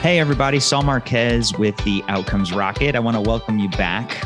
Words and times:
Hey, 0.00 0.20
everybody, 0.20 0.60
Saul 0.60 0.84
Marquez 0.84 1.58
with 1.58 1.76
the 1.78 2.04
Outcomes 2.06 2.52
Rocket. 2.52 2.94
I 2.94 3.00
want 3.00 3.16
to 3.16 3.20
welcome 3.20 3.58
you 3.58 3.68
back. 3.70 4.24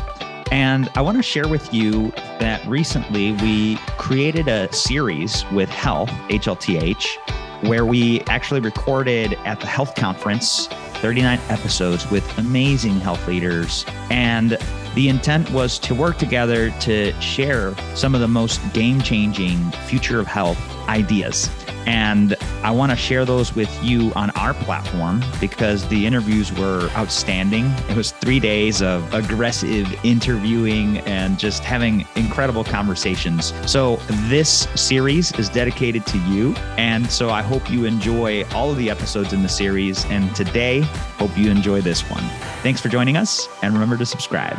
And 0.51 0.87
I 0.93 1.01
want 1.01 1.17
to 1.17 1.23
share 1.23 1.47
with 1.47 1.73
you 1.73 2.11
that 2.39 2.63
recently 2.67 3.31
we 3.31 3.77
created 3.97 4.47
a 4.47 4.71
series 4.71 5.43
with 5.51 5.69
Health, 5.69 6.11
HLTH, 6.29 7.67
where 7.67 7.87
we 7.87 8.21
actually 8.27 8.59
recorded 8.59 9.33
at 9.45 9.59
the 9.59 9.65
HLTH 9.65 9.95
Conference 9.95 10.67
39 11.01 11.39
episodes 11.49 12.09
with 12.11 12.37
amazing 12.37 12.99
health 12.99 13.27
leaders. 13.27 13.83
And 14.11 14.59
the 14.93 15.09
intent 15.09 15.49
was 15.49 15.79
to 15.79 15.95
work 15.95 16.19
together 16.19 16.69
to 16.81 17.19
share 17.19 17.75
some 17.95 18.13
of 18.13 18.21
the 18.21 18.27
most 18.27 18.61
game 18.73 19.01
changing 19.01 19.71
future 19.87 20.19
of 20.19 20.27
health 20.27 20.59
ideas. 20.87 21.49
And 21.87 22.35
I 22.63 22.71
want 22.71 22.91
to 22.91 22.95
share 22.95 23.25
those 23.25 23.53
with 23.53 23.83
you 23.83 24.13
on 24.15 24.29
our 24.31 24.53
platform 24.53 25.21
because 25.41 25.85
the 25.89 26.05
interviews 26.05 26.53
were 26.53 26.89
outstanding. 26.95 27.65
It 27.89 27.97
was 27.97 28.11
three 28.11 28.39
days 28.39 28.81
of 28.81 29.13
aggressive 29.13 29.93
interviewing 30.05 30.99
and 30.99 31.37
just 31.37 31.61
having 31.61 32.07
incredible 32.15 32.63
conversations. 32.63 33.53
So, 33.69 33.97
this 34.29 34.69
series 34.75 35.37
is 35.37 35.49
dedicated 35.49 36.05
to 36.05 36.17
you. 36.19 36.53
And 36.77 37.11
so, 37.11 37.31
I 37.31 37.41
hope 37.41 37.69
you 37.69 37.83
enjoy 37.83 38.45
all 38.53 38.71
of 38.71 38.77
the 38.77 38.89
episodes 38.89 39.33
in 39.33 39.43
the 39.43 39.49
series. 39.49 40.05
And 40.05 40.33
today, 40.33 40.81
hope 41.17 41.37
you 41.37 41.51
enjoy 41.51 41.81
this 41.81 42.09
one. 42.09 42.23
Thanks 42.61 42.79
for 42.79 42.87
joining 42.87 43.17
us. 43.17 43.49
And 43.61 43.73
remember 43.73 43.97
to 43.97 44.05
subscribe. 44.05 44.55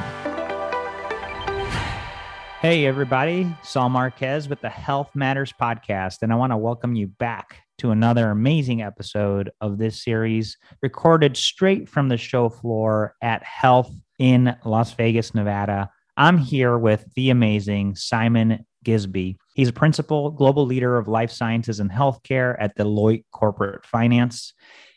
Hey, 2.61 2.85
everybody. 2.85 3.55
Saul 3.63 3.89
Marquez 3.89 4.47
with 4.49 4.61
the 4.61 4.69
HLTH 4.69 5.15
Matters 5.15 5.55
Podcast. 5.59 6.19
And 6.21 6.33
I 6.33 6.37
want 6.37 6.53
to 6.53 6.59
welcome 6.59 6.95
you 6.95 7.07
back 7.07 7.64
to 7.85 7.91
another 7.91 8.31
amazing 8.31 8.81
episode 8.81 9.51
of 9.61 9.77
this 9.77 10.03
series, 10.03 10.57
recorded 10.81 11.37
straight 11.37 11.87
from 11.87 12.09
the 12.09 12.17
show 12.17 12.49
floor 12.49 13.15
at 13.21 13.45
HLTH 13.45 13.93
in 14.19 14.57
Las 14.65 14.95
Vegas, 14.95 15.35
Nevada. 15.35 15.91
I'm 16.17 16.39
here 16.39 16.79
with 16.79 17.05
the 17.15 17.29
amazing 17.29 17.95
Simon 17.95 18.65
Gisby. 18.87 19.37
He's 19.55 19.69
a 19.69 19.73
principal 19.75 20.31
global 20.31 20.65
leader 20.65 20.97
of 20.97 21.09
life 21.09 21.31
sciences 21.31 21.79
and 21.79 21.91
healthcare 21.91 22.57
at 22.59 22.75
Deloitte 22.75 23.25
Corporate 23.33 23.85
Finance. 23.85 24.55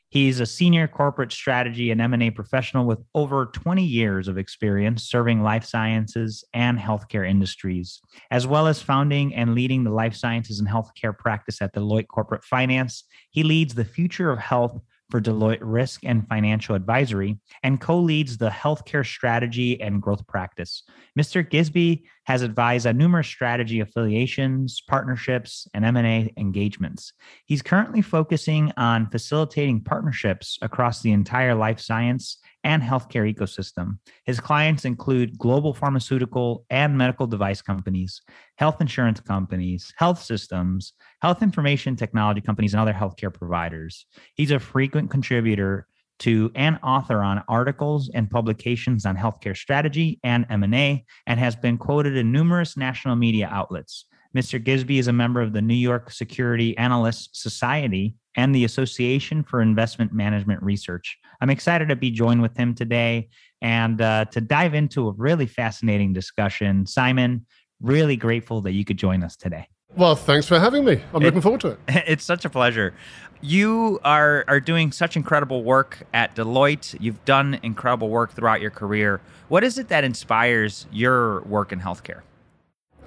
He's 0.09 0.39
a 0.39 0.45
senior 0.45 0.87
corporate 0.87 1.33
strategy 1.33 1.91
and 1.91 1.99
M&A 1.99 2.29
professional 2.29 2.85
with 2.85 2.99
over 3.13 3.47
20 3.47 3.83
years 3.83 4.27
of 4.27 4.37
experience 4.37 5.03
serving 5.03 5.43
life 5.43 5.65
sciences 5.65 6.45
and 6.53 6.79
healthcare 6.79 7.27
industries, 7.29 7.99
as 8.31 8.47
well 8.47 8.67
as 8.67 8.81
founding 8.81 9.35
and 9.35 9.53
leading 9.53 9.83
the 9.83 9.91
life 9.91 10.15
sciences 10.15 10.59
and 10.59 10.67
healthcare 10.67 11.17
practice 11.17 11.61
at 11.61 11.73
Deloitte 11.75 12.07
Corporate 12.07 12.45
Finance. 12.45 13.03
He 13.31 13.43
leads 13.43 13.75
the 13.75 13.83
future 13.83 14.31
of 14.31 14.39
health 14.39 14.79
for 15.09 15.21
Deloitte 15.21 15.59
Risk 15.61 16.03
and 16.03 16.27
Financial 16.27 16.75
Advisory 16.75 17.39
and 17.63 17.79
co 17.79 17.99
leads 17.99 18.37
the 18.37 18.49
healthcare 18.49 19.05
strategy 19.05 19.79
and 19.81 20.01
growth 20.01 20.25
practice. 20.27 20.83
Mr. 21.17 21.49
Gisby 21.49 22.03
has 22.27 22.41
advised 22.41 22.85
on 22.85 22.97
numerous 22.97 23.25
strategy 23.25 23.79
affiliations, 23.79 24.81
partnerships, 24.85 25.65
and 25.73 25.85
M&A 25.85 26.33
engagements. 26.35 27.13
He's 27.45 27.61
currently 27.61 28.01
focusing 28.01 28.73
on 28.75 29.09
facilitating 29.09 29.79
partnerships 29.79 30.59
across 30.61 31.01
the 31.01 31.13
entire 31.13 31.55
life 31.55 31.79
science 31.79 32.39
and 32.65 32.83
healthcare 32.83 33.33
ecosystem. 33.33 33.99
His 34.25 34.41
clients 34.41 34.83
include 34.83 35.37
global 35.37 35.73
pharmaceutical 35.73 36.65
and 36.69 36.97
medical 36.97 37.27
device 37.27 37.61
companies, 37.61 38.21
health 38.57 38.81
insurance 38.81 39.21
companies, 39.21 39.93
health 39.95 40.21
systems, 40.21 40.91
health 41.21 41.41
information 41.41 41.95
technology 41.95 42.41
companies, 42.41 42.73
and 42.73 42.81
other 42.81 42.91
healthcare 42.91 43.33
providers. 43.33 44.05
He's 44.35 44.51
a 44.51 44.59
frequent 44.59 45.09
contributor 45.09 45.87
to 46.19 46.51
and 46.55 46.79
author 46.83 47.21
on 47.21 47.43
articles 47.47 48.09
and 48.13 48.29
publications 48.29 49.05
on 49.05 49.15
healthcare 49.15 49.55
strategy 49.55 50.19
and 50.23 50.45
M&A 50.49 51.05
and 51.25 51.39
has 51.39 51.55
been 51.55 51.77
quoted 51.77 52.17
in 52.17 52.31
numerous 52.31 52.77
national 52.77 53.15
media 53.15 53.47
outlets. 53.51 54.05
Mr. 54.35 54.63
Gisby 54.63 54.99
is 54.99 55.07
a 55.07 55.13
member 55.13 55.41
of 55.41 55.53
the 55.53 55.61
New 55.61 55.73
York 55.73 56.11
Security 56.11 56.77
Analysts 56.77 57.41
Society 57.41 58.15
and 58.35 58.53
the 58.53 58.65
Association 58.65 59.43
for 59.43 59.61
Investment 59.61 60.13
Management 60.13 60.61
Research. 60.61 61.17
I'm 61.41 61.49
excited 61.49 61.89
to 61.89 61.95
be 61.95 62.11
joined 62.11 62.41
with 62.41 62.55
him 62.55 62.75
today 62.75 63.29
and 63.61 63.99
uh, 63.99 64.25
to 64.25 64.41
dive 64.41 64.73
into 64.73 65.07
a 65.07 65.13
really 65.13 65.47
fascinating 65.47 66.13
discussion. 66.13 66.85
Simon, 66.85 67.45
really 67.81 68.15
grateful 68.15 68.61
that 68.61 68.73
you 68.73 68.85
could 68.85 68.97
join 68.97 69.23
us 69.23 69.35
today. 69.35 69.67
Well, 69.97 70.15
thanks 70.15 70.47
for 70.47 70.59
having 70.59 70.85
me. 70.85 71.01
I'm 71.11 71.23
it, 71.23 71.25
looking 71.25 71.41
forward 71.41 71.61
to 71.61 71.69
it. 71.69 71.79
It's 72.07 72.23
such 72.23 72.45
a 72.45 72.49
pleasure. 72.49 72.93
You 73.41 73.99
are 74.03 74.45
are 74.47 74.59
doing 74.59 74.91
such 74.91 75.15
incredible 75.15 75.63
work 75.63 76.03
at 76.13 76.35
Deloitte. 76.35 76.95
You've 76.99 77.23
done 77.25 77.59
incredible 77.63 78.09
work 78.09 78.33
throughout 78.33 78.61
your 78.61 78.69
career. 78.69 79.21
What 79.47 79.63
is 79.63 79.79
it 79.79 79.87
that 79.87 80.03
inspires 80.03 80.85
your 80.91 81.41
work 81.41 81.71
in 81.71 81.79
healthcare? 81.79 82.21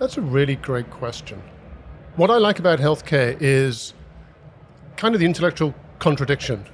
That's 0.01 0.17
a 0.17 0.21
really 0.21 0.57
great 0.57 0.91
question. 0.91 1.41
What 2.17 2.31
I 2.31 2.39
like 2.39 2.59
about 2.59 2.81
healthcare 2.81 3.37
is 3.41 3.95
kind 4.97 5.15
of 5.15 5.21
the 5.21 5.27
intellectual 5.27 5.75
contradiction. 6.01 6.65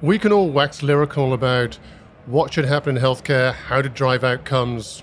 We 0.00 0.18
can 0.18 0.32
all 0.32 0.48
wax 0.48 0.82
lyrical 0.82 1.34
about 1.34 1.78
what 2.24 2.52
should 2.54 2.64
happen 2.64 2.96
in 2.96 3.02
healthcare, 3.02 3.52
how 3.52 3.82
to 3.82 3.88
drive 3.90 4.24
outcomes, 4.24 5.02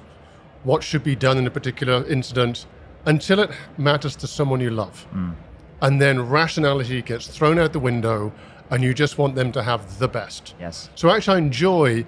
what 0.64 0.84
should 0.84 1.04
be 1.04 1.16
done 1.16 1.38
in 1.38 1.46
a 1.46 1.52
particular 1.52 2.04
incident, 2.08 2.66
until 3.08 3.40
it 3.40 3.50
matters 3.78 4.16
to 4.18 4.28
someone 4.28 4.60
you 4.60 4.70
love. 4.70 5.08
Mm. 5.14 5.34
And 5.82 6.02
then 6.02 6.30
rationality 6.30 7.02
gets 7.02 7.28
thrown 7.28 7.58
out 7.58 7.74
the 7.74 7.80
window, 7.80 8.32
and 8.70 8.84
you 8.84 8.94
just 8.94 9.18
want 9.18 9.34
them 9.36 9.52
to 9.54 9.64
have 9.64 9.98
the 9.98 10.08
best. 10.08 10.54
Yes. 10.60 10.90
So 10.96 11.10
actually, 11.10 11.36
I 11.36 11.40
enjoy 11.40 12.06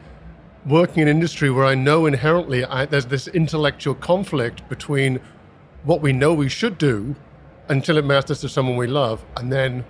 working 0.65 1.01
in 1.01 1.07
industry 1.07 1.49
where 1.49 1.65
I 1.65 1.73
know 1.73 2.05
inherently 2.05 2.65
I, 2.65 2.85
there's 2.85 3.05
this 3.05 3.27
intellectual 3.29 3.95
conflict 3.95 4.67
between 4.67 5.19
what 5.83 6.01
we 6.01 6.11
know 6.11 6.33
we 6.33 6.49
should 6.49 6.77
do 6.77 7.16
until 7.69 7.97
it 7.97 8.03
matters 8.03 8.41
to 8.41 8.49
someone 8.49 8.75
we 8.75 8.87
love, 8.87 9.23
and 9.37 9.51
then 9.51 9.85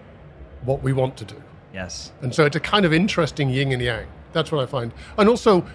what 0.63 0.83
we 0.83 0.93
want 0.93 1.17
to 1.17 1.25
do. 1.25 1.41
Yes. 1.73 2.11
And 2.21 2.33
so 2.35 2.45
it's 2.45 2.55
a 2.55 2.59
kind 2.59 2.85
of 2.85 2.93
interesting 2.93 3.49
yin 3.49 3.71
and 3.71 3.81
yang. 3.81 4.05
That's 4.33 4.51
what 4.51 4.61
I 4.61 4.67
find. 4.67 4.93
And 5.17 5.27
also, 5.27 5.65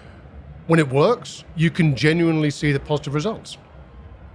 when 0.67 0.79
it 0.79 0.87
works, 0.89 1.43
you 1.55 1.69
can 1.69 1.95
genuinely 1.95 2.51
see 2.51 2.71
the 2.71 2.79
positive 2.79 3.13
results. 3.13 3.57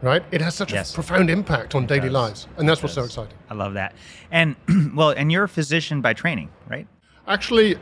Right? 0.02 0.22
It 0.30 0.40
has 0.40 0.54
such 0.54 0.72
yes. 0.72 0.92
a 0.92 0.94
profound 0.94 1.28
impact 1.28 1.74
on 1.74 1.84
it 1.84 1.88
daily 1.88 2.08
does. 2.08 2.12
lives. 2.12 2.48
And 2.56 2.68
that's 2.68 2.80
it 2.80 2.84
what's 2.84 2.94
does. 2.94 3.12
so 3.12 3.22
exciting. 3.22 3.38
I 3.50 3.54
love 3.54 3.74
that. 3.74 3.94
And 4.30 4.56
well, 4.94 5.10
and 5.10 5.30
you're 5.30 5.44
a 5.44 5.48
physician 5.48 6.00
by 6.00 6.14
training, 6.14 6.48
right? 6.68 6.86
Actually, 7.26 7.76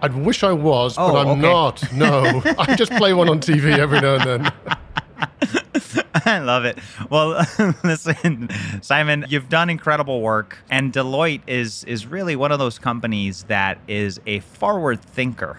I 0.00 0.08
wish 0.08 0.42
I 0.44 0.52
was, 0.52 0.96
oh, 0.98 1.12
but 1.12 1.26
I'm 1.26 1.28
okay. 1.28 1.40
not. 1.40 1.92
No. 1.92 2.42
I 2.58 2.76
just 2.76 2.92
play 2.92 3.12
one 3.12 3.28
on 3.28 3.40
TV 3.40 3.76
every 3.78 4.00
now 4.00 4.14
and 4.16 4.44
then. 4.44 4.52
I 6.26 6.38
love 6.38 6.64
it. 6.64 6.78
Well, 7.10 7.44
listen, 7.84 8.48
Simon, 8.80 9.26
you've 9.28 9.48
done 9.48 9.68
incredible 9.68 10.20
work, 10.20 10.58
and 10.70 10.92
Deloitte 10.92 11.42
is 11.46 11.84
is 11.84 12.06
really 12.06 12.36
one 12.36 12.52
of 12.52 12.58
those 12.58 12.78
companies 12.78 13.44
that 13.44 13.78
is 13.88 14.20
a 14.26 14.40
forward 14.40 15.02
thinker 15.02 15.58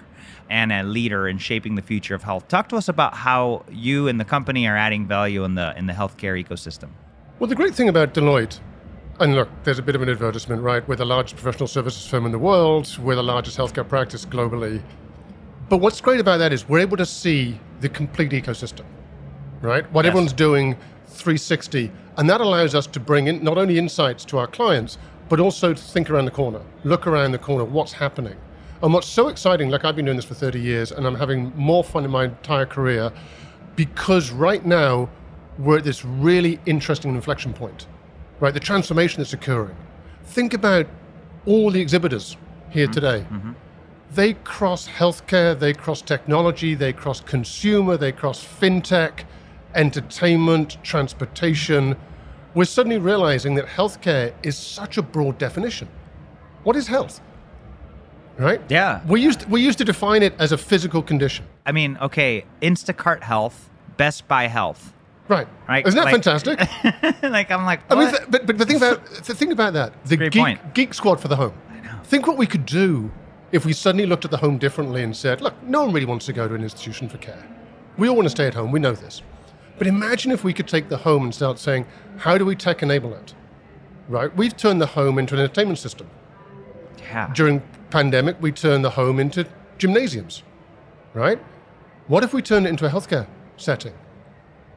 and 0.49 0.71
a 0.71 0.83
leader 0.83 1.27
in 1.27 1.37
shaping 1.37 1.75
the 1.75 1.81
future 1.81 2.15
of 2.15 2.23
health. 2.23 2.47
Talk 2.47 2.69
to 2.69 2.75
us 2.75 2.87
about 2.87 3.13
how 3.13 3.65
you 3.71 4.07
and 4.07 4.19
the 4.19 4.25
company 4.25 4.67
are 4.67 4.77
adding 4.77 5.07
value 5.07 5.43
in 5.43 5.55
the 5.55 5.77
in 5.77 5.85
the 5.87 5.93
healthcare 5.93 6.41
ecosystem. 6.43 6.89
Well, 7.39 7.49
the 7.49 7.55
great 7.55 7.75
thing 7.75 7.89
about 7.89 8.13
Deloitte 8.13 8.59
and 9.19 9.33
look, 9.33 9.47
there's 9.63 9.79
a 9.79 9.81
bit 9.81 9.95
of 9.95 10.01
an 10.01 10.09
advertisement, 10.09 10.61
right? 10.61 10.85
We're 10.87 10.97
the 10.97 11.05
largest 11.05 11.37
professional 11.37 11.67
services 11.67 12.05
firm 12.05 12.25
in 12.25 12.33
the 12.33 12.39
world. 12.39 12.97
We're 12.97 13.15
the 13.15 13.23
largest 13.23 13.57
healthcare 13.57 13.87
practice 13.87 14.25
globally. 14.25 14.81
But 15.69 15.77
what's 15.77 16.01
great 16.01 16.19
about 16.19 16.37
that 16.39 16.51
is 16.51 16.67
we're 16.67 16.79
able 16.79 16.97
to 16.97 17.05
see 17.05 17.57
the 17.79 17.87
complete 17.87 18.31
ecosystem 18.31 18.85
right? 19.65 19.91
What 19.91 20.05
yes. 20.05 20.11
everyone's 20.11 20.33
doing 20.33 20.75
360. 21.07 21.91
And 22.17 22.29
that 22.29 22.41
allows 22.41 22.75
us 22.75 22.87
to 22.87 22.99
bring 22.99 23.27
in 23.27 23.43
not 23.43 23.57
only 23.57 23.77
insights 23.77 24.23
to 24.25 24.37
our 24.37 24.47
clients, 24.47 24.97
but 25.27 25.39
also 25.39 25.73
to 25.73 25.81
think 25.81 26.09
around 26.09 26.25
the 26.25 26.31
corner, 26.31 26.61
look 26.83 27.07
around 27.07 27.31
the 27.31 27.39
corner, 27.39 27.65
what's 27.65 27.93
happening. 27.93 28.35
And 28.81 28.93
what's 28.93 29.07
so 29.07 29.29
exciting, 29.29 29.69
like 29.69 29.85
I've 29.85 29.95
been 29.95 30.05
doing 30.05 30.17
this 30.17 30.25
for 30.25 30.33
30 30.33 30.59
years 30.59 30.91
and 30.91 31.07
I'm 31.07 31.15
having 31.15 31.55
more 31.55 31.83
fun 31.83 32.05
in 32.05 32.11
my 32.11 32.25
entire 32.25 32.65
career 32.65 33.11
because 33.75 34.31
right 34.31 34.65
now 34.65 35.09
we're 35.57 35.77
at 35.77 35.83
this 35.83 36.03
really 36.03 36.59
interesting 36.65 37.15
inflection 37.15 37.53
point, 37.53 37.87
right? 38.39 38.53
The 38.53 38.59
transformation 38.59 39.21
that's 39.21 39.33
occurring. 39.33 39.75
Think 40.25 40.53
about 40.53 40.87
all 41.45 41.71
the 41.71 41.79
exhibitors 41.79 42.37
here 42.69 42.85
mm-hmm. 42.85 42.93
today. 42.93 43.25
Mm-hmm. 43.31 43.51
They 44.11 44.33
cross 44.33 44.87
healthcare, 44.87 45.57
they 45.57 45.73
cross 45.73 46.01
technology, 46.01 46.75
they 46.75 46.93
cross 46.93 47.21
consumer, 47.21 47.97
they 47.97 48.11
cross 48.11 48.43
fintech, 48.43 49.23
entertainment, 49.73 50.77
transportation, 50.83 51.95
we're 52.55 52.63
suddenly 52.63 52.97
realizing 52.97 53.55
that 53.55 53.65
healthcare 53.65 54.33
is 54.41 54.57
such 54.57 54.97
a 54.97 55.01
broad 55.01 55.37
definition. 55.37 55.89
What 56.63 56.77
is 56.77 56.87
health? 56.87 57.19
Right? 58.37 58.61
Yeah. 58.69 59.01
We 59.07 59.21
used 59.21 59.41
to, 59.41 59.47
we 59.47 59.61
used 59.61 59.77
to 59.77 59.85
define 59.85 60.23
it 60.23 60.33
as 60.39 60.51
a 60.51 60.57
physical 60.57 61.01
condition. 61.01 61.45
I 61.65 61.71
mean, 61.71 61.97
okay, 62.01 62.45
Instacart 62.61 63.23
Health, 63.23 63.69
Best 63.97 64.27
Buy 64.27 64.47
Health. 64.47 64.93
Right. 65.27 65.47
Right. 65.67 65.87
Isn't 65.87 65.97
that 65.97 66.05
like, 66.05 66.13
fantastic? 66.13 66.59
like 67.23 67.49
I'm 67.49 67.65
like, 67.65 67.89
what? 67.89 67.97
I 67.97 68.11
mean, 68.11 68.25
but 68.29 68.45
but 68.45 68.57
the 68.57 68.65
thing 68.65 68.77
about 68.77 69.05
the 69.25 69.33
thing 69.33 69.51
about 69.51 69.73
that, 69.73 69.93
the 70.05 70.17
geek, 70.29 70.73
geek, 70.73 70.93
Squad 70.93 71.19
for 71.19 71.27
the 71.27 71.35
home. 71.35 71.53
I 71.71 71.79
know. 71.81 71.99
Think 72.03 72.27
what 72.27 72.37
we 72.37 72.45
could 72.45 72.65
do 72.65 73.11
if 73.51 73.65
we 73.65 73.73
suddenly 73.73 74.05
looked 74.05 74.25
at 74.25 74.31
the 74.31 74.37
home 74.37 74.57
differently 74.57 75.01
and 75.01 75.15
said, 75.15 75.41
look, 75.41 75.61
no 75.63 75.83
one 75.83 75.93
really 75.93 76.05
wants 76.05 76.25
to 76.25 76.33
go 76.33 76.47
to 76.47 76.53
an 76.53 76.61
institution 76.61 77.07
for 77.07 77.17
care. 77.17 77.43
We 77.97 78.09
all 78.09 78.15
want 78.15 78.25
to 78.25 78.29
stay 78.29 78.47
at 78.47 78.53
home, 78.53 78.71
we 78.71 78.79
know 78.79 78.91
this. 78.91 79.21
But 79.77 79.87
imagine 79.87 80.31
if 80.31 80.43
we 80.43 80.53
could 80.53 80.67
take 80.67 80.89
the 80.89 80.97
home 80.97 81.23
and 81.23 81.33
start 81.33 81.59
saying, 81.59 81.85
how 82.17 82.37
do 82.37 82.45
we 82.45 82.55
tech 82.55 82.83
enable 82.83 83.13
it? 83.13 83.33
Right? 84.07 84.35
We've 84.35 84.55
turned 84.55 84.81
the 84.81 84.87
home 84.87 85.17
into 85.17 85.35
an 85.35 85.41
entertainment 85.41 85.79
system. 85.79 86.09
Yeah. 86.99 87.31
During 87.33 87.61
pandemic, 87.89 88.37
we 88.41 88.51
turned 88.51 88.83
the 88.83 88.91
home 88.91 89.19
into 89.19 89.47
gymnasiums. 89.77 90.43
Right? 91.13 91.39
What 92.07 92.23
if 92.23 92.33
we 92.33 92.41
turned 92.41 92.67
it 92.67 92.69
into 92.69 92.85
a 92.85 92.89
healthcare 92.89 93.27
setting? 93.57 93.93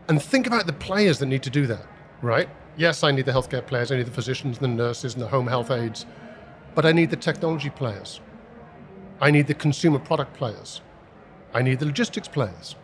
And 0.08 0.22
think 0.22 0.46
about 0.46 0.66
the 0.66 0.72
players 0.72 1.18
that 1.18 1.26
need 1.26 1.42
to 1.42 1.50
do 1.50 1.66
that, 1.66 1.84
right? 2.22 2.48
Yes, 2.76 3.04
I 3.04 3.10
need 3.10 3.26
the 3.26 3.32
healthcare 3.32 3.66
players, 3.66 3.92
I 3.92 3.96
need 3.96 4.06
the 4.06 4.12
physicians 4.12 4.58
and 4.58 4.64
the 4.64 4.82
nurses 4.82 5.14
and 5.14 5.22
the 5.22 5.28
home 5.28 5.46
health 5.46 5.70
aides, 5.70 6.06
but 6.74 6.86
I 6.86 6.92
need 6.92 7.10
the 7.10 7.16
technology 7.16 7.68
players. 7.68 8.20
I 9.20 9.30
need 9.30 9.46
the 9.46 9.54
consumer 9.54 9.98
product 9.98 10.34
players. 10.34 10.80
I 11.52 11.62
need 11.62 11.80
the 11.80 11.86
logistics 11.86 12.28
players. 12.28 12.76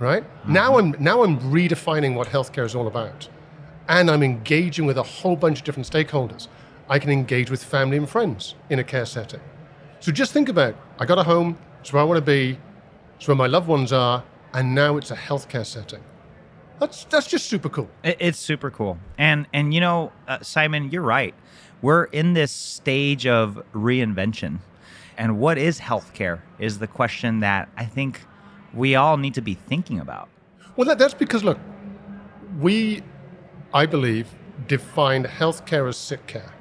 Right? 0.00 0.24
Mm-hmm. 0.24 0.52
Now 0.52 0.78
I'm 0.78 0.96
now 0.98 1.22
I'm 1.22 1.38
redefining 1.38 2.16
what 2.16 2.28
healthcare 2.28 2.64
is 2.64 2.74
all 2.74 2.88
about. 2.88 3.28
And 3.88 4.10
I'm 4.10 4.22
engaging 4.22 4.86
with 4.86 4.98
a 4.98 5.02
whole 5.02 5.36
bunch 5.36 5.60
of 5.60 5.64
different 5.64 5.88
stakeholders. 5.88 6.48
I 6.88 6.98
can 6.98 7.10
engage 7.10 7.50
with 7.50 7.64
family 7.64 7.96
and 7.96 8.08
friends 8.08 8.54
in 8.68 8.78
a 8.78 8.84
care 8.84 9.06
setting. 9.06 9.40
So 10.00 10.12
just 10.12 10.32
think 10.32 10.48
about 10.48 10.76
I 10.98 11.06
got 11.06 11.18
a 11.18 11.22
home, 11.22 11.58
it's 11.80 11.92
where 11.92 12.02
I 12.02 12.04
want 12.04 12.18
to 12.18 12.24
be, 12.24 12.58
it's 13.16 13.26
where 13.26 13.36
my 13.36 13.46
loved 13.46 13.68
ones 13.68 13.92
are, 13.92 14.22
and 14.52 14.74
now 14.74 14.96
it's 14.96 15.10
a 15.10 15.16
healthcare 15.16 15.64
setting. 15.64 16.02
That's 16.78 17.04
that's 17.04 17.26
just 17.26 17.46
super 17.46 17.68
cool. 17.68 17.88
It's 18.02 18.38
super 18.38 18.70
cool, 18.70 18.98
and 19.16 19.46
and 19.52 19.72
you 19.72 19.80
know, 19.80 20.12
uh, 20.28 20.40
Simon, 20.42 20.90
you're 20.90 21.02
right. 21.02 21.34
We're 21.80 22.04
in 22.04 22.34
this 22.34 22.50
stage 22.50 23.26
of 23.26 23.62
reinvention, 23.72 24.58
and 25.16 25.38
what 25.38 25.56
is 25.56 25.80
healthcare 25.80 26.40
is 26.58 26.80
the 26.80 26.86
question 26.86 27.40
that 27.40 27.68
I 27.76 27.84
think 27.84 28.20
we 28.74 28.94
all 28.94 29.16
need 29.16 29.34
to 29.34 29.42
be 29.42 29.54
thinking 29.54 30.00
about. 30.00 30.28
Well, 30.76 30.86
that, 30.88 30.98
that's 30.98 31.14
because 31.14 31.44
look, 31.44 31.58
we, 32.60 33.02
I 33.72 33.86
believe, 33.86 34.28
defined 34.66 35.26
healthcare 35.26 35.88
as 35.88 35.96
sick 35.96 36.26
care 36.26 36.52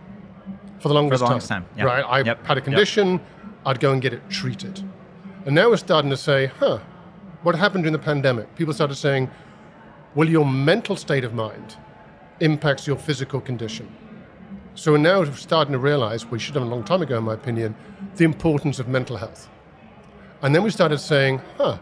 for 0.84 0.90
the 0.90 0.94
longest, 0.94 1.22
for 1.22 1.26
the 1.26 1.32
longest 1.32 1.48
time. 1.48 1.64
time. 1.64 1.78
Yep. 1.78 1.88
Right? 1.88 2.02
I 2.02 2.20
yep. 2.20 2.46
had 2.46 2.58
a 2.58 2.62
condition, 2.62 3.14
yep. 3.14 3.22
I'd 3.66 3.80
go 3.80 3.94
and 3.94 4.02
get 4.02 4.14
it 4.14 4.30
treated, 4.30 4.84
and 5.46 5.56
now 5.56 5.70
we're 5.70 5.78
starting 5.78 6.12
to 6.12 6.18
say, 6.18 6.48
huh, 6.60 6.80
what 7.42 7.56
happened 7.56 7.86
during 7.86 7.94
the 7.94 8.00
pandemic? 8.00 8.54
People 8.56 8.74
started 8.74 8.96
saying, 8.96 9.32
well, 10.14 10.28
your 10.28 10.46
mental 10.46 10.96
state 10.98 11.24
of 11.24 11.34
mind 11.34 11.78
impacts 12.42 12.86
your 12.86 12.98
physical 12.98 13.40
condition. 13.40 13.88
So 14.76 14.92
we're 14.92 14.98
now 14.98 15.24
starting 15.32 15.72
to 15.72 15.80
realize, 15.80 16.26
we 16.26 16.38
should 16.38 16.56
have 16.56 16.64
a 16.64 16.68
long 16.68 16.84
time 16.84 17.02
ago, 17.02 17.18
in 17.18 17.24
my 17.24 17.34
opinion, 17.34 17.76
the 18.18 18.26
importance 18.26 18.78
of 18.80 18.88
mental 18.88 19.18
health. 19.18 19.50
And 20.42 20.54
then 20.54 20.64
we 20.64 20.70
started 20.70 21.00
saying, 21.00 21.42
huh, 21.58 21.78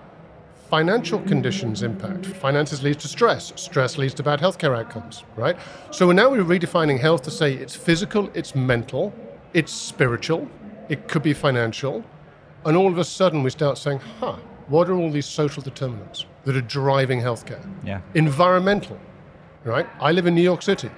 financial 0.72 1.20
conditions 1.24 1.84
impact. 1.84 2.26
Finances 2.26 2.82
leads 2.82 3.02
to 3.02 3.10
stress. 3.10 3.52
Stress 3.58 3.98
leads 3.98 4.14
to 4.14 4.24
bad 4.24 4.40
healthcare 4.40 4.74
outcomes, 4.74 5.26
right? 5.36 5.58
So 5.92 6.10
now 6.14 6.30
we're 6.30 6.46
redefining 6.46 6.98
health 6.98 7.24
to 7.24 7.32
say 7.32 7.54
it's 7.54 7.76
physical, 7.76 8.32
it's 8.34 8.56
mental, 8.56 9.14
it's 9.54 9.74
spiritual, 9.74 10.48
it 10.88 11.10
could 11.10 11.24
be 11.24 11.34
financial. 11.34 12.06
And 12.66 12.78
all 12.78 12.88
of 12.88 12.98
a 12.98 13.04
sudden 13.04 13.44
we 13.44 13.50
start 13.50 13.78
saying, 13.78 14.00
huh, 14.22 14.38
what 14.68 14.90
are 14.90 14.94
all 14.94 15.12
these 15.12 15.26
social 15.26 15.62
determinants 15.62 16.26
that 16.46 16.56
are 16.56 16.62
driving 16.62 17.20
healthcare? 17.20 17.62
Yeah. 17.84 18.00
Environmental, 18.14 18.98
right? 19.66 19.88
I 20.00 20.14
live 20.14 20.26
in 20.26 20.36
New 20.36 20.42
York 20.42 20.62
City. 20.62 20.90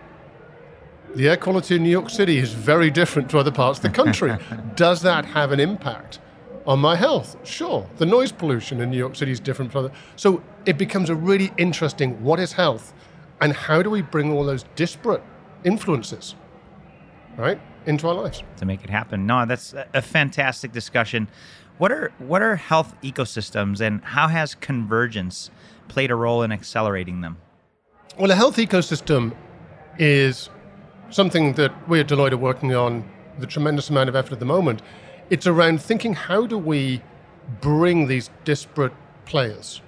The 1.16 1.30
air 1.30 1.38
quality 1.38 1.78
in 1.78 1.84
New 1.84 1.90
York 1.90 2.12
City 2.12 2.38
is 2.38 2.54
very 2.54 2.92
different 2.92 3.28
to 3.32 3.40
other 3.40 3.52
parts 3.52 3.80
of 3.80 3.84
the 3.84 3.90
country. 3.90 4.38
Does 4.76 5.02
that 5.02 5.26
have 5.26 5.52
an 5.52 5.60
impact 5.60 6.20
on 6.66 6.80
my 6.80 6.96
health? 6.96 7.36
Sure. 7.44 7.90
The 7.98 8.06
noise 8.06 8.32
pollution 8.32 8.82
in 8.82 8.90
New 8.90 8.98
York 8.98 9.16
City 9.16 9.32
is 9.32 9.40
different 9.40 9.72
from 9.72 9.86
other. 9.86 9.96
So 10.16 10.42
it 10.66 10.78
becomes 10.78 11.10
a 11.10 11.16
really 11.16 11.52
interesting 11.58 12.22
what 12.24 12.40
is 12.40 12.54
health 12.54 12.94
and 13.42 13.54
how 13.54 13.82
do 13.82 13.90
we 13.90 14.02
bring 14.02 14.32
all 14.32 14.46
those 14.46 14.64
disparate 14.76 15.24
influences, 15.64 16.36
right, 17.38 17.60
into 17.86 18.08
our 18.08 18.14
lives? 18.14 18.44
To 18.58 18.66
make 18.66 18.84
it 18.84 18.90
happen. 18.90 19.26
No, 19.26 19.46
that's 19.46 19.74
a 19.94 20.02
fantastic 20.02 20.72
discussion. 20.72 21.28
What 21.78 21.92
are 21.92 22.12
what 22.20 22.42
are 22.42 22.56
health 22.56 22.96
ecosystems 23.02 23.82
and 23.82 24.04
how 24.04 24.28
has 24.28 24.56
convergence 24.56 25.50
played 25.88 26.12
a 26.12 26.16
role 26.16 26.44
in 26.44 26.52
accelerating 26.52 27.22
them? 27.22 27.38
Well, 28.18 28.30
a 28.30 28.36
health 28.36 28.58
ecosystem 28.58 29.36
is 29.98 30.50
something 31.10 31.54
that 31.54 31.90
we 31.90 32.00
at 32.00 32.08
Deloitte 32.08 32.32
are 32.32 32.38
working 32.38 32.76
on 32.76 33.10
the 33.40 33.48
tremendous 33.48 33.90
amount 33.90 34.10
of 34.10 34.16
effort 34.16 34.34
at 34.34 34.40
the 34.40 34.46
moment. 34.46 34.82
It's 35.30 35.48
around 35.48 35.82
thinking 35.82 36.14
how 36.14 36.46
do 36.46 36.58
we 36.58 37.02
bring 37.62 38.08
these 38.08 38.30
disparate 38.44 38.94
players, 39.26 39.82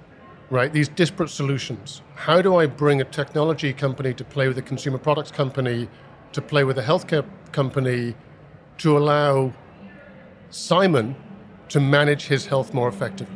right? 0.50 0.72
These 0.72 0.90
disparate 0.90 1.30
solutions. 1.30 2.02
How 2.16 2.42
do 2.42 2.56
I 2.56 2.66
bring 2.66 3.02
a 3.02 3.04
technology 3.06 3.74
company 3.74 4.14
to 4.14 4.24
play 4.24 4.48
with 4.48 4.58
a 4.58 4.62
consumer 4.62 4.98
products 4.98 5.32
company, 5.32 5.90
to 6.32 6.42
play 6.42 6.64
with 6.64 6.78
a 6.78 6.84
healthcare 6.84 7.26
company, 7.52 8.16
to 8.80 8.98
allow 8.98 9.54
Simon 10.50 11.16
to 11.70 11.80
manage 11.80 12.28
his 12.28 12.46
health 12.46 12.74
more 12.74 12.88
effectively, 12.88 13.36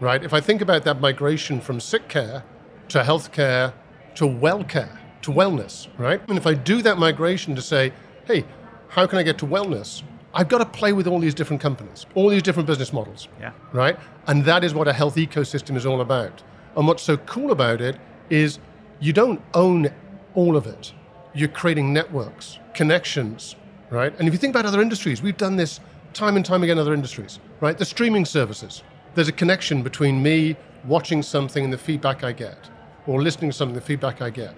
right? 0.00 0.24
If 0.24 0.32
I 0.32 0.40
think 0.40 0.60
about 0.62 0.84
that 0.84 1.00
migration 1.00 1.60
from 1.60 1.80
sick 1.80 2.08
care 2.08 2.44
to 2.88 3.02
healthcare 3.02 3.72
to 4.16 4.26
well 4.26 4.64
care 4.64 4.98
to 5.22 5.30
wellness, 5.30 5.88
right? 5.98 6.20
And 6.28 6.38
if 6.38 6.46
I 6.46 6.54
do 6.54 6.82
that 6.82 6.98
migration 6.98 7.54
to 7.56 7.62
say, 7.62 7.92
hey, 8.26 8.44
how 8.88 9.06
can 9.06 9.18
I 9.18 9.22
get 9.22 9.38
to 9.38 9.46
wellness? 9.46 10.02
I've 10.36 10.48
got 10.48 10.58
to 10.58 10.66
play 10.66 10.92
with 10.92 11.06
all 11.06 11.18
these 11.18 11.32
different 11.32 11.62
companies, 11.62 12.04
all 12.14 12.28
these 12.28 12.42
different 12.42 12.66
business 12.66 12.92
models, 12.92 13.28
yeah. 13.40 13.52
right? 13.72 13.98
And 14.26 14.44
that 14.44 14.64
is 14.64 14.74
what 14.74 14.86
a 14.86 14.92
health 14.92 15.16
ecosystem 15.16 15.76
is 15.76 15.86
all 15.86 16.02
about. 16.02 16.42
And 16.76 16.86
what's 16.86 17.02
so 17.02 17.16
cool 17.16 17.52
about 17.52 17.80
it 17.80 17.98
is 18.28 18.58
you 19.00 19.14
don't 19.14 19.40
own 19.54 19.90
all 20.34 20.58
of 20.58 20.66
it. 20.66 20.92
You're 21.34 21.48
creating 21.48 21.90
networks, 21.90 22.58
connections, 22.74 23.56
right? 23.88 24.14
And 24.18 24.28
if 24.28 24.34
you 24.34 24.38
think 24.38 24.54
about 24.54 24.66
other 24.66 24.82
industries, 24.82 25.22
we've 25.22 25.38
done 25.38 25.56
this 25.56 25.80
time 26.12 26.36
and 26.36 26.44
time 26.44 26.62
again 26.62 26.76
in 26.76 26.82
other 26.82 26.92
industries, 26.92 27.40
right? 27.62 27.78
The 27.78 27.86
streaming 27.86 28.26
services. 28.26 28.82
There's 29.14 29.28
a 29.28 29.32
connection 29.32 29.82
between 29.82 30.22
me 30.22 30.54
watching 30.84 31.22
something 31.22 31.64
and 31.64 31.72
the 31.72 31.78
feedback 31.78 32.24
I 32.24 32.32
get, 32.32 32.68
or 33.06 33.22
listening 33.22 33.52
to 33.52 33.56
something, 33.56 33.74
the 33.74 33.80
feedback 33.80 34.20
I 34.20 34.28
get, 34.28 34.54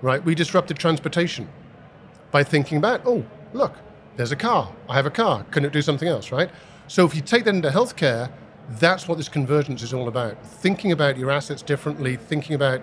right? 0.00 0.24
We 0.24 0.34
disrupted 0.34 0.78
transportation 0.78 1.48
by 2.30 2.44
thinking 2.44 2.78
about, 2.78 3.02
oh, 3.04 3.26
look, 3.52 3.74
there's 4.18 4.32
a 4.32 4.36
car. 4.36 4.70
I 4.88 4.96
have 4.96 5.06
a 5.06 5.10
car. 5.10 5.44
Can 5.52 5.64
it 5.64 5.72
do 5.72 5.80
something 5.80 6.08
else, 6.08 6.32
right? 6.32 6.50
So 6.88 7.06
if 7.06 7.14
you 7.14 7.22
take 7.22 7.44
that 7.44 7.54
into 7.54 7.70
healthcare, 7.70 8.30
that's 8.70 9.06
what 9.06 9.16
this 9.16 9.28
convergence 9.28 9.80
is 9.80 9.94
all 9.94 10.08
about. 10.08 10.44
Thinking 10.44 10.90
about 10.90 11.16
your 11.16 11.30
assets 11.30 11.62
differently, 11.62 12.16
thinking 12.16 12.56
about 12.56 12.82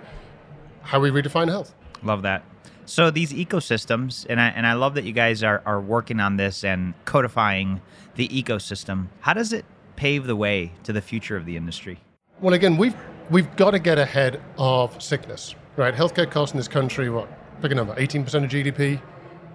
how 0.81 1.01
we 1.01 1.11
redefine 1.11 1.49
health. 1.49 1.75
Love 2.03 2.21
that. 2.21 2.43
So 2.85 3.11
these 3.11 3.33
ecosystems, 3.33 4.25
and 4.29 4.39
I, 4.39 4.47
and 4.47 4.65
I 4.65 4.73
love 4.73 4.95
that 4.95 5.03
you 5.03 5.11
guys 5.11 5.43
are, 5.43 5.61
are 5.65 5.81
working 5.81 6.21
on 6.21 6.37
this 6.37 6.63
and 6.63 6.93
codifying 7.03 7.81
the 8.15 8.29
ecosystem. 8.29 9.07
How 9.19 9.33
does 9.33 9.51
it 9.51 9.65
pave 9.97 10.27
the 10.27 10.37
way 10.37 10.71
to 10.83 10.93
the 10.93 11.01
future 11.01 11.35
of 11.35 11.45
the 11.45 11.57
industry? 11.57 11.99
Well, 12.39 12.53
again, 12.53 12.77
we've 12.77 12.95
we've 13.29 13.53
got 13.57 13.71
to 13.71 13.79
get 13.79 13.97
ahead 13.97 14.41
of 14.57 15.01
sickness, 15.01 15.55
right? 15.75 15.93
Healthcare 15.93 16.29
costs 16.31 16.53
in 16.53 16.57
this 16.57 16.67
country, 16.69 17.09
what 17.09 17.27
pick 17.61 17.71
a 17.71 17.75
number, 17.75 17.93
18% 17.95 18.21
of 18.21 18.49
GDP, 18.49 19.01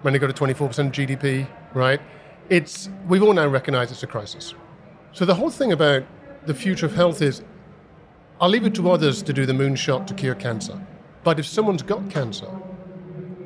when 0.01 0.13
they 0.13 0.19
go 0.19 0.27
to 0.27 0.33
24% 0.33 0.61
of 0.61 0.91
GDP, 0.91 1.47
right? 1.73 2.01
It's 2.49 2.89
we've 3.07 3.23
all 3.23 3.33
now 3.33 3.47
recognized 3.47 3.91
it's 3.91 4.03
a 4.03 4.07
crisis. 4.07 4.53
So 5.13 5.25
the 5.25 5.35
whole 5.35 5.49
thing 5.49 5.71
about 5.71 6.03
the 6.45 6.53
future 6.53 6.85
of 6.85 6.95
health 6.95 7.21
is, 7.21 7.43
I'll 8.39 8.49
leave 8.49 8.65
it 8.65 8.73
to 8.75 8.89
others 8.89 9.21
to 9.23 9.33
do 9.33 9.45
the 9.45 9.53
moonshot 9.53 10.07
to 10.07 10.13
cure 10.13 10.35
cancer. 10.35 10.79
But 11.23 11.39
if 11.39 11.45
someone's 11.45 11.83
got 11.83 12.09
cancer, 12.09 12.47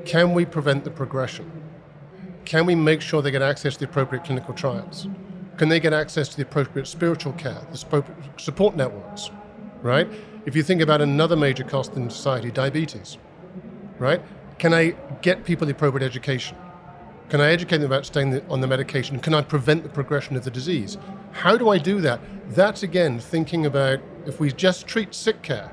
can 0.06 0.34
we 0.34 0.46
prevent 0.46 0.84
the 0.84 0.92
progression? 0.92 1.52
Can 2.46 2.66
we 2.66 2.76
make 2.76 3.02
sure 3.02 3.22
they 3.22 3.32
get 3.32 3.42
access 3.42 3.74
to 3.74 3.80
the 3.80 3.86
appropriate 3.86 4.24
clinical 4.24 4.54
trials? 4.54 5.08
Can 5.58 5.70
they 5.70 5.80
get 5.80 5.94
access 5.94 6.30
to 6.30 6.38
the 6.38 6.44
appropriate 6.44 6.86
spiritual 6.86 7.34
care, 7.34 7.62
the 7.72 8.04
support 8.38 8.76
networks, 8.76 9.32
right? 9.82 10.08
If 10.46 10.56
you 10.56 10.62
think 10.62 10.82
about 10.82 11.02
another 11.02 11.36
major 11.36 11.64
cost 11.64 11.94
in 11.96 12.10
society, 12.10 12.52
diabetes, 12.52 13.18
right? 13.98 14.22
Can 14.60 14.74
I 14.74 14.92
get 15.22 15.44
people 15.44 15.66
the 15.66 15.72
appropriate 15.72 16.06
education? 16.06 16.56
Can 17.30 17.42
I 17.42 17.50
educate 17.50 17.78
them 17.78 17.88
about 17.88 18.06
staying 18.06 18.42
on 18.50 18.62
the 18.62 18.68
medication? 18.68 19.20
Can 19.20 19.34
I 19.34 19.42
prevent 19.42 19.84
the 19.84 19.90
progression 19.90 20.36
of 20.36 20.44
the 20.44 20.52
disease? 20.52 20.98
How 21.32 21.58
do 21.58 21.70
I 21.70 21.78
do 21.78 22.02
that? 22.02 22.20
That's 22.50 22.84
again 22.84 23.20
thinking 23.20 23.66
about 23.66 24.00
if 24.26 24.40
we 24.40 24.52
just 24.52 24.88
treat 24.88 25.14
sick 25.16 25.42
care, 25.42 25.72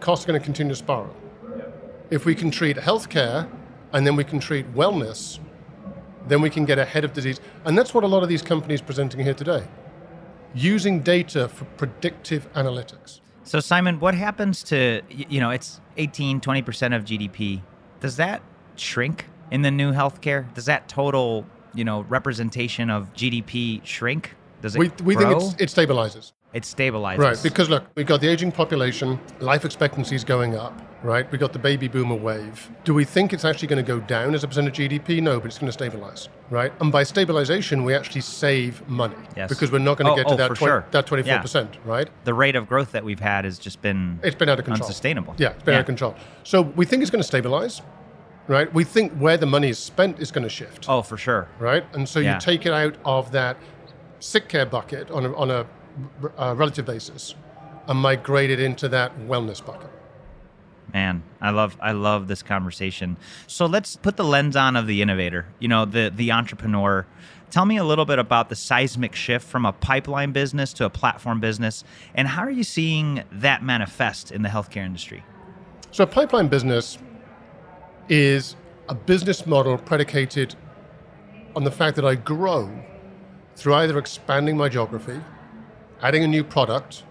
costs 0.00 0.24
are 0.24 0.28
going 0.28 0.40
to 0.40 0.44
continue 0.44 0.72
to 0.72 0.76
spiral 0.76 1.14
if 2.10 2.24
we 2.24 2.34
can 2.34 2.50
treat 2.50 2.76
healthcare 2.76 3.48
and 3.92 4.06
then 4.06 4.16
we 4.16 4.24
can 4.24 4.38
treat 4.38 4.72
wellness, 4.74 5.38
then 6.28 6.40
we 6.40 6.50
can 6.50 6.64
get 6.64 6.78
ahead 6.78 7.04
of 7.04 7.12
disease. 7.12 7.40
And 7.64 7.76
that's 7.76 7.94
what 7.94 8.04
a 8.04 8.06
lot 8.06 8.22
of 8.22 8.28
these 8.28 8.42
companies 8.42 8.80
presenting 8.80 9.20
here 9.20 9.34
today. 9.34 9.66
Using 10.54 11.00
data 11.00 11.48
for 11.48 11.64
predictive 11.76 12.52
analytics. 12.54 13.20
So 13.42 13.60
Simon, 13.60 14.00
what 14.00 14.14
happens 14.14 14.62
to 14.64 15.02
you 15.08 15.40
know, 15.40 15.50
it's 15.50 15.80
18, 15.96 16.40
20% 16.40 16.96
of 16.96 17.04
GDP. 17.04 17.62
Does 18.00 18.16
that 18.16 18.42
shrink 18.76 19.26
in 19.50 19.62
the 19.62 19.70
new 19.70 19.92
healthcare? 19.92 20.52
Does 20.54 20.66
that 20.66 20.88
total 20.88 21.46
you 21.74 21.84
know, 21.84 22.02
representation 22.08 22.88
of 22.90 23.12
GDP 23.14 23.84
shrink? 23.84 24.34
Does 24.62 24.74
it 24.74 24.78
We, 24.78 24.90
we 25.04 25.14
grow? 25.14 25.38
think 25.40 25.60
it's, 25.60 25.76
it 25.78 25.86
stabilizes. 25.88 26.32
it 26.54 26.62
stabilizes. 26.62 27.18
Right, 27.18 27.38
because 27.42 27.68
look, 27.68 27.84
we've 27.94 28.06
got 28.06 28.22
the 28.22 28.28
aging 28.28 28.50
population, 28.52 29.20
life 29.40 29.66
expectancy 29.66 30.14
is 30.14 30.24
going 30.24 30.56
up, 30.56 30.72
right? 31.02 31.30
We've 31.30 31.38
got 31.40 31.52
the 31.52 31.58
baby 31.58 31.86
boomer 31.86 32.14
wave. 32.14 32.70
Do 32.84 32.94
we 32.94 33.04
think 33.04 33.34
it's 33.34 33.44
actually 33.44 33.68
going 33.68 33.84
to 33.84 33.86
go 33.86 34.00
down 34.00 34.34
as 34.34 34.42
a 34.42 34.48
percent 34.48 34.66
of 34.66 34.72
GDP? 34.72 35.20
No, 35.22 35.38
but 35.38 35.48
it's 35.48 35.58
going 35.58 35.68
to 35.68 35.72
stabilize, 35.72 36.30
right? 36.48 36.72
And 36.80 36.90
by 36.90 37.02
stabilization, 37.02 37.84
we 37.84 37.92
actually 37.94 38.22
save 38.22 38.88
money 38.88 39.14
Yes. 39.36 39.50
because 39.50 39.70
we're 39.70 39.78
not 39.80 39.98
going 39.98 40.06
to 40.06 40.12
Oh, 40.12 40.16
get 40.16 40.26
oh, 40.26 40.28
to 40.30 40.34
oh, 40.34 40.38
that, 40.38 40.48
for 40.48 40.54
20, 40.56 40.70
sure. 40.70 40.86
that 40.92 41.06
24%, 41.06 41.68
right? 41.84 42.08
the 42.24 42.32
rate 42.32 42.56
of 42.56 42.66
growth 42.66 42.92
that 42.92 43.04
we've 43.04 43.20
had 43.20 43.44
has 43.44 43.58
just 43.58 43.82
been 43.82 44.18
It's 44.22 44.34
been 44.34 44.48
out 44.48 44.58
of 44.58 44.64
control. 44.64 44.86
unsustainable. 44.88 45.34
Yeah, 45.36 45.50
it's 45.50 45.62
been 45.62 45.74
out 45.74 45.80
of 45.80 45.86
control. 45.86 46.14
So 46.44 46.62
we 46.62 46.86
think 46.86 47.02
it's 47.02 47.10
going 47.10 47.20
to 47.22 47.28
stabilize, 47.28 47.82
right? 48.48 48.72
We 48.72 48.84
think 48.84 49.12
where 49.14 49.36
the 49.36 49.46
money 49.46 49.70
is 49.70 49.78
spent 49.78 50.20
is 50.20 50.30
going 50.30 50.44
to 50.44 50.48
shift, 50.50 50.86
Oh, 50.88 51.02
for 51.02 51.16
sure. 51.16 51.48
right? 51.58 51.84
And 51.94 52.08
so 52.08 52.20
Yeah. 52.20 52.34
you 52.34 52.40
take 52.40 52.66
it 52.66 52.72
out 52.72 52.96
of 53.04 53.32
that 53.32 53.56
sick 54.20 54.48
care 54.48 54.66
bucket 54.66 55.10
on 55.10 55.26
a, 55.26 55.34
on 55.36 55.50
a 55.50 55.66
uh, 56.38 56.54
relative 56.56 56.86
basis 56.86 57.34
and 57.88 57.98
migrate 57.98 58.50
it 58.50 58.60
into 58.60 58.88
that 58.88 59.16
wellness 59.20 59.64
bucket. 59.64 59.90
Man, 60.92 61.22
I 61.40 61.50
love 61.50 61.76
I 61.80 61.92
love 61.92 62.28
this 62.28 62.42
conversation. 62.42 63.16
So 63.46 63.66
let's 63.66 63.96
put 63.96 64.16
the 64.16 64.24
lens 64.24 64.56
on 64.56 64.76
of 64.76 64.86
the 64.86 65.02
innovator, 65.02 65.46
you 65.58 65.68
know, 65.68 65.84
the 65.84 66.12
the 66.14 66.32
entrepreneur. 66.32 67.06
Tell 67.50 67.64
me 67.64 67.76
a 67.76 67.84
little 67.84 68.04
bit 68.04 68.18
about 68.18 68.48
the 68.48 68.56
seismic 68.56 69.14
shift 69.14 69.46
from 69.46 69.66
a 69.66 69.72
pipeline 69.72 70.32
business 70.32 70.72
to 70.74 70.84
a 70.84 70.90
platform 70.90 71.40
business 71.40 71.84
and 72.14 72.28
how 72.28 72.42
are 72.42 72.50
you 72.50 72.64
seeing 72.64 73.22
that 73.30 73.62
manifest 73.62 74.32
in 74.32 74.42
the 74.42 74.48
healthcare 74.48 74.84
industry? 74.84 75.24
So 75.90 76.04
a 76.04 76.06
pipeline 76.06 76.48
business 76.48 76.98
is 78.08 78.56
a 78.88 78.94
business 78.94 79.46
model 79.46 79.78
predicated 79.78 80.54
on 81.54 81.64
the 81.64 81.70
fact 81.70 81.96
that 81.96 82.04
I 82.04 82.14
grow 82.14 82.70
through 83.56 83.74
either 83.74 83.98
expanding 83.98 84.56
my 84.56 84.68
geography, 84.68 85.20
adding 86.02 86.22
a 86.22 86.26
new 86.26 86.44
product, 86.44 87.04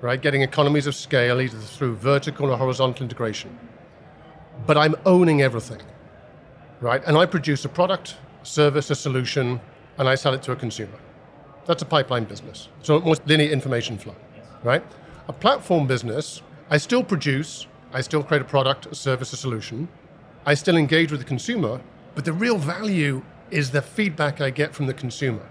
right, 0.00 0.20
getting 0.20 0.42
economies 0.42 0.86
of 0.86 0.94
scale 0.94 1.40
either 1.40 1.58
through 1.58 1.94
vertical 1.96 2.50
or 2.50 2.56
horizontal 2.56 3.02
integration. 3.02 3.56
But 4.66 4.78
I'm 4.78 4.94
owning 5.04 5.42
everything, 5.42 5.82
right? 6.80 7.02
And 7.04 7.16
I 7.16 7.26
produce 7.26 7.64
a 7.64 7.68
product, 7.68 8.16
service, 8.42 8.90
a 8.90 8.94
solution, 8.94 9.60
and 9.98 10.08
I 10.08 10.14
sell 10.14 10.34
it 10.34 10.42
to 10.44 10.52
a 10.52 10.56
consumer. 10.56 10.98
That's 11.66 11.82
a 11.82 11.86
pipeline 11.86 12.24
business. 12.24 12.68
So 12.82 13.00
more 13.00 13.16
linear 13.26 13.50
information 13.50 13.98
flow, 13.98 14.14
right? 14.62 14.84
A 15.28 15.32
platform 15.32 15.86
business, 15.86 16.42
I 16.70 16.78
still 16.78 17.02
produce, 17.02 17.66
I 17.92 18.00
still 18.00 18.22
create 18.22 18.42
a 18.42 18.46
product, 18.46 18.86
a 18.86 18.94
service, 18.94 19.32
a 19.32 19.36
solution. 19.36 19.88
I 20.48 20.54
still 20.54 20.76
engage 20.76 21.10
with 21.10 21.20
the 21.20 21.26
consumer, 21.26 21.80
but 22.14 22.24
the 22.24 22.32
real 22.32 22.56
value 22.56 23.24
is 23.50 23.72
the 23.72 23.82
feedback 23.82 24.40
I 24.40 24.50
get 24.50 24.72
from 24.72 24.86
the 24.86 24.94
consumer, 24.94 25.44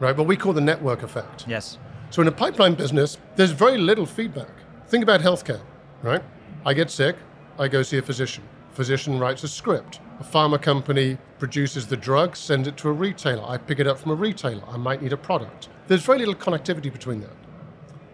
right? 0.00 0.16
What 0.16 0.26
we 0.26 0.38
call 0.38 0.54
the 0.54 0.60
network 0.62 1.02
effect. 1.02 1.44
Yes. 1.46 1.76
So 2.08 2.22
in 2.22 2.28
a 2.28 2.32
pipeline 2.32 2.76
business, 2.76 3.18
there's 3.36 3.50
very 3.50 3.76
little 3.76 4.06
feedback. 4.06 4.48
Think 4.88 5.02
about 5.02 5.20
healthcare, 5.20 5.60
right? 6.02 6.22
I 6.64 6.72
get 6.72 6.90
sick, 6.90 7.16
I 7.58 7.68
go 7.68 7.82
see 7.82 7.98
a 7.98 8.02
physician. 8.02 8.42
Physician 8.72 9.18
writes 9.18 9.44
a 9.44 9.48
script. 9.48 10.00
A 10.18 10.24
pharma 10.24 10.60
company 10.60 11.18
produces 11.38 11.86
the 11.86 11.96
drug, 11.96 12.36
sends 12.36 12.66
it 12.66 12.78
to 12.78 12.88
a 12.88 12.92
retailer. 12.92 13.44
I 13.46 13.58
pick 13.58 13.80
it 13.80 13.86
up 13.86 13.98
from 13.98 14.12
a 14.12 14.14
retailer. 14.14 14.62
I 14.66 14.78
might 14.78 15.02
need 15.02 15.12
a 15.12 15.18
product. 15.18 15.68
There's 15.88 16.02
very 16.02 16.20
little 16.20 16.34
connectivity 16.34 16.90
between 16.90 17.20
that. 17.20 17.36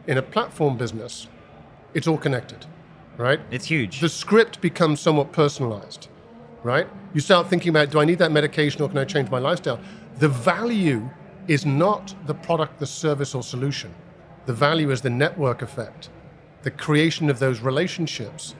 In 0.09 0.19
a 0.19 0.23
platform 0.23 0.77
business, 0.77 1.29
it's 1.95 2.09
all 2.09 2.19
connected, 2.19 2.67
right? 3.17 3.41
It's 3.51 3.67
huge. 3.67 4.01
the 4.01 4.09
script 4.09 4.61
becomes 4.61 5.01
somewhat 5.01 5.33
personalized, 5.33 6.09
right? 6.63 6.89
You 7.15 7.21
start 7.21 7.49
thinking 7.49 7.71
about 7.71 7.91
do 7.91 8.01
I 8.01 8.05
need 8.05 8.19
that 8.19 8.33
medication 8.33 8.83
or 8.83 8.89
can 8.89 8.99
I 8.99 9.05
change 9.05 9.31
my 9.31 9.39
lifestyle? 9.39 9.81
The 10.19 10.29
value 10.29 11.09
is 11.49 11.67
not 11.67 12.15
the 12.27 12.35
product, 12.35 12.79
the 12.79 12.87
service, 12.87 13.35
or 13.35 13.43
solution. 13.43 13.95
The 14.47 14.53
value 14.53 14.91
is 14.91 15.01
the 15.01 15.11
network 15.11 15.63
effect, 15.63 16.11
the 16.63 16.71
creation 16.71 17.31
of 17.31 17.39
those 17.39 17.61
relationships 17.61 18.55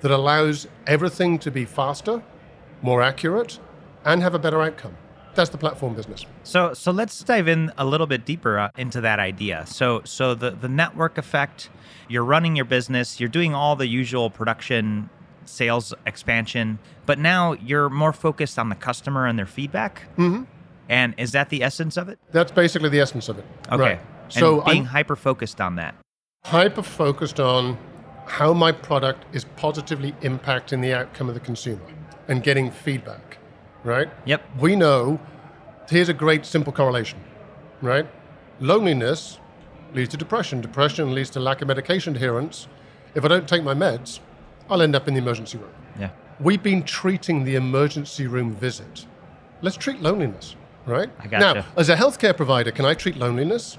that 0.00 0.10
allows 0.10 0.66
everything 0.86 1.38
to 1.38 1.50
be 1.50 1.64
faster, 1.64 2.22
more 2.82 3.02
accurate, 3.02 3.58
and 4.04 4.22
have 4.22 4.34
a 4.34 4.38
better 4.38 4.60
outcome. 4.60 4.96
That's 5.34 5.50
the 5.50 5.58
platform 5.58 5.94
business. 5.94 6.26
So 6.42 6.74
so 6.74 6.90
let's 6.90 7.22
dive 7.22 7.48
in 7.48 7.72
a 7.78 7.84
little 7.84 8.06
bit 8.06 8.24
deeper 8.26 8.58
uh, 8.58 8.70
into 8.76 9.00
that 9.00 9.18
idea. 9.18 9.64
So 9.66 10.02
so 10.04 10.34
the 10.34 10.50
the 10.50 10.68
network 10.68 11.18
effect, 11.18 11.70
you're 12.08 12.24
running 12.24 12.56
your 12.56 12.64
business, 12.66 13.18
you're 13.18 13.28
doing 13.28 13.54
all 13.54 13.74
the 13.76 13.86
usual 13.86 14.28
production, 14.30 15.08
sales 15.44 15.94
expansion, 16.06 16.78
but 17.06 17.18
now 17.18 17.52
you're 17.54 17.88
more 17.88 18.12
focused 18.12 18.58
on 18.58 18.68
the 18.68 18.74
customer 18.74 19.26
and 19.26 19.38
their 19.38 19.46
feedback. 19.46 20.02
Mm-hmm. 20.18 20.44
And 20.88 21.14
is 21.16 21.32
that 21.32 21.48
the 21.48 21.62
essence 21.62 21.96
of 21.96 22.08
it? 22.08 22.18
That's 22.32 22.52
basically 22.52 22.90
the 22.90 23.00
essence 23.00 23.28
of 23.28 23.38
it. 23.38 23.46
Okay. 23.70 23.82
Right. 23.82 24.00
So 24.28 24.60
being 24.62 24.84
hyper 24.84 25.16
focused 25.16 25.60
on 25.60 25.76
that. 25.76 25.94
hyper 26.44 26.82
focused 26.82 27.40
on 27.40 27.78
how 28.26 28.52
my 28.52 28.72
product 28.72 29.24
is 29.34 29.44
positively 29.56 30.12
impacting 30.22 30.80
the 30.82 30.92
outcome 30.94 31.28
of 31.28 31.34
the 31.34 31.40
consumer 31.40 31.82
and 32.28 32.42
getting 32.42 32.70
feedback, 32.70 33.38
right? 33.84 34.08
Yep. 34.24 34.42
We 34.58 34.76
know 34.76 35.20
here's 35.88 36.08
a 36.08 36.14
great 36.14 36.46
simple 36.46 36.72
correlation, 36.72 37.18
right? 37.80 38.06
Loneliness 38.60 39.38
leads 39.94 40.10
to 40.10 40.16
depression. 40.16 40.60
Depression 40.60 41.14
leads 41.14 41.30
to 41.30 41.40
lack 41.40 41.60
of 41.62 41.68
medication 41.68 42.14
adherence. 42.14 42.68
If 43.14 43.24
I 43.24 43.28
don't 43.28 43.48
take 43.48 43.62
my 43.62 43.74
meds, 43.74 44.20
I'll 44.70 44.80
end 44.82 44.94
up 44.96 45.08
in 45.08 45.14
the 45.14 45.18
emergency 45.20 45.58
room. 45.58 45.72
Yeah. 45.98 46.10
We've 46.40 46.62
been 46.62 46.82
treating 46.82 47.44
the 47.44 47.56
emergency 47.56 48.26
room 48.26 48.54
visit. 48.54 49.06
Let's 49.60 49.76
treat 49.76 50.00
loneliness, 50.00 50.56
right? 50.86 51.10
I 51.18 51.26
gotcha. 51.26 51.60
Now, 51.60 51.66
as 51.76 51.88
a 51.88 51.96
healthcare 51.96 52.36
provider, 52.36 52.70
can 52.70 52.84
I 52.84 52.94
treat 52.94 53.16
loneliness? 53.16 53.78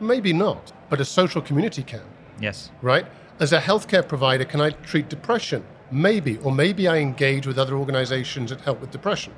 Maybe 0.00 0.32
not, 0.32 0.72
but 0.88 1.00
a 1.00 1.04
social 1.04 1.42
community 1.42 1.82
can, 1.82 2.02
Yes. 2.40 2.70
right? 2.82 3.06
As 3.40 3.52
a 3.52 3.60
healthcare 3.60 4.06
provider, 4.06 4.44
can 4.44 4.60
I 4.60 4.70
treat 4.70 5.08
depression? 5.08 5.64
Maybe, 5.90 6.36
or 6.38 6.52
maybe 6.52 6.86
I 6.88 6.98
engage 6.98 7.46
with 7.46 7.58
other 7.58 7.74
organizations 7.76 8.50
that 8.50 8.60
help 8.60 8.80
with 8.80 8.90
depression, 8.90 9.32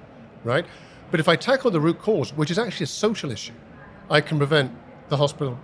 right? 0.45 0.66
But 1.11 1.21
if 1.21 1.28
I 1.28 1.37
tackle 1.37 1.71
the 1.71 1.80
root 1.80 1.99
cause, 2.00 2.33
which 2.33 2.50
is 2.50 2.59
actually 2.59 2.85
a 2.85 2.88
social 2.88 3.30
issue, 3.30 3.52
I 4.09 4.21
can 4.21 4.38
prevent 4.38 4.73
the 5.09 5.16
hospital 5.16 5.59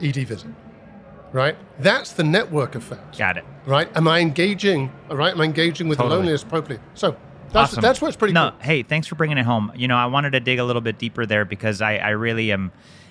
ED 0.00 0.16
visit, 0.26 0.50
right? 1.32 1.56
That's 1.78 2.12
the 2.12 2.24
network 2.24 2.74
effect 2.74 3.18
Got 3.18 3.36
it. 3.36 3.44
right? 3.66 3.88
Am 3.96 4.06
I 4.06 4.20
engaging? 4.20 4.92
All 5.10 5.16
right, 5.16 5.32
am 5.34 5.40
I 5.40 5.44
engaging 5.44 5.88
with 5.88 5.98
Totally. 5.98 6.16
loneliness 6.16 6.42
appropriately? 6.42 6.84
So 6.94 7.12
that's 7.50 7.72
Awesome. 7.72 7.80
that's 7.82 8.00
where 8.00 8.08
it's 8.08 8.16
pretty 8.16 8.34
no, 8.34 8.50
cool. 8.50 8.60
hey, 8.60 8.82
thanks 8.82 9.06
for 9.06 9.14
bringing 9.16 9.38
it 9.38 9.44
home. 9.44 9.72
You 9.74 9.88
know, 9.88 9.96
I 9.96 10.06
wanted 10.06 10.30
to 10.32 10.40
dig 10.40 10.58
a 10.58 10.64
little 10.64 10.82
bit 10.82 10.98
deeper 10.98 11.26
there 11.26 11.44
because 11.44 11.80
I, 11.82 11.96
I 11.96 12.10
really 12.10 12.52
am 12.52 12.70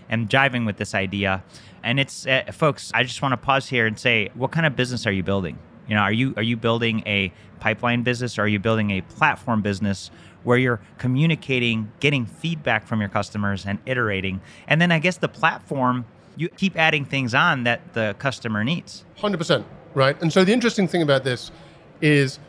am 0.10 0.28
jiving 0.28 0.66
with 0.66 0.78
this 0.78 0.94
idea. 0.96 1.44
And 1.84 2.00
it's 2.00 2.28
uh, 2.28 2.44
folks, 2.52 2.92
I 2.94 3.04
just 3.04 3.22
want 3.22 3.32
to 3.34 3.38
pause 3.38 3.68
here 3.68 3.86
and 3.88 3.98
say, 3.98 4.30
what 4.34 4.52
kind 4.52 4.66
of 4.66 4.76
business 4.76 5.06
are 5.08 5.12
you 5.12 5.24
building? 5.24 5.58
You 5.92 5.98
know, 5.98 6.04
are 6.04 6.14
you 6.14 6.34
are 6.38 6.42
you 6.42 6.56
building 6.56 7.04
a 7.06 7.34
pipeline 7.60 8.04
business 8.04 8.40
or 8.40 8.44
are 8.44 8.48
you 8.48 8.60
building 8.60 8.92
a 8.92 9.02
platform 9.02 9.62
business 9.62 10.10
where 10.44 10.58
you're 10.58 10.80
communicating, 10.98 11.92
getting 12.00 12.26
feedback 12.26 12.88
from 12.88 13.02
your 13.02 13.10
customers 13.10 13.66
and 13.66 13.78
iterating? 13.86 14.40
And 14.70 14.80
then 14.80 14.90
I 14.94 15.00
guess 15.00 15.18
the 15.18 15.28
platform 15.28 16.06
you 16.38 16.48
keep 16.48 16.78
adding 16.78 17.04
things 17.04 17.34
on 17.34 17.66
that 17.66 17.94
the 17.94 18.16
customer 18.20 18.64
needs. 18.64 19.04
Hundred 19.18 19.40
percent, 19.40 19.66
right? 19.94 20.16
And 20.22 20.32
so 20.32 20.46
the 20.46 20.54
interesting 20.54 20.88
thing 20.88 21.02
about 21.02 21.26
this 21.26 21.52
is 22.00 22.40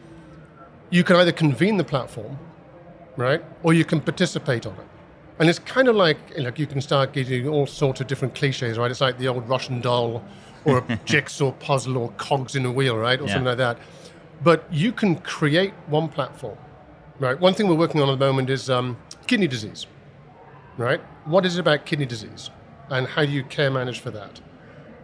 you 0.91 1.03
can 1.03 1.17
either 1.17 1.33
convene 1.33 1.79
the 1.79 1.85
platform, 1.85 2.39
right, 3.17 3.43
or 3.65 3.75
you 3.75 3.85
can 3.85 4.01
participate 4.01 4.67
on 4.67 4.75
it. 4.75 4.87
And 5.39 5.49
it's 5.49 5.59
kind 5.59 5.89
of 5.89 5.97
like 5.97 6.19
like 6.39 6.59
you 6.59 6.67
can 6.67 6.81
start 6.81 7.13
getting 7.13 7.49
all 7.49 7.67
sorts 7.67 8.01
of 8.01 8.07
different 8.07 8.35
cliches, 8.35 8.79
right? 8.79 8.91
It's 8.91 9.01
like 9.01 9.19
the 9.19 9.29
old 9.29 9.49
Russian 9.49 9.81
doll, 9.81 10.23
or 10.65 10.79
a 10.79 10.97
jigsaw 11.05 11.53
puzzle, 11.53 11.97
or 11.97 12.11
cogs 12.13 12.55
in 12.55 12.65
a 12.67 12.71
wheel, 12.71 12.97
right, 12.97 13.19
or 13.21 13.25
Yeah. 13.27 13.33
something 13.35 13.47
like 13.47 13.59
that. 13.59 13.79
But 14.45 14.65
you 14.73 14.93
can 14.93 15.17
create 15.17 15.73
one 15.87 16.09
platform, 16.09 16.59
right? 17.19 17.39
One 17.41 17.55
thing 17.55 17.69
we're 17.69 17.77
working 17.77 18.01
on 18.03 18.09
at 18.09 18.19
the 18.19 18.25
moment 18.27 18.51
is 18.51 18.69
um, 18.69 18.97
kidney 19.27 19.47
disease, 19.49 19.87
right? 20.77 21.01
What 21.25 21.47
is 21.47 21.57
it 21.57 21.61
about 21.61 21.87
kidney 21.87 22.07
disease, 22.07 22.51
and 22.91 23.07
how 23.07 23.25
do 23.25 23.33
you 23.33 23.45
care 23.45 23.71
manage 23.71 24.01
for 24.01 24.11
that? 24.11 24.41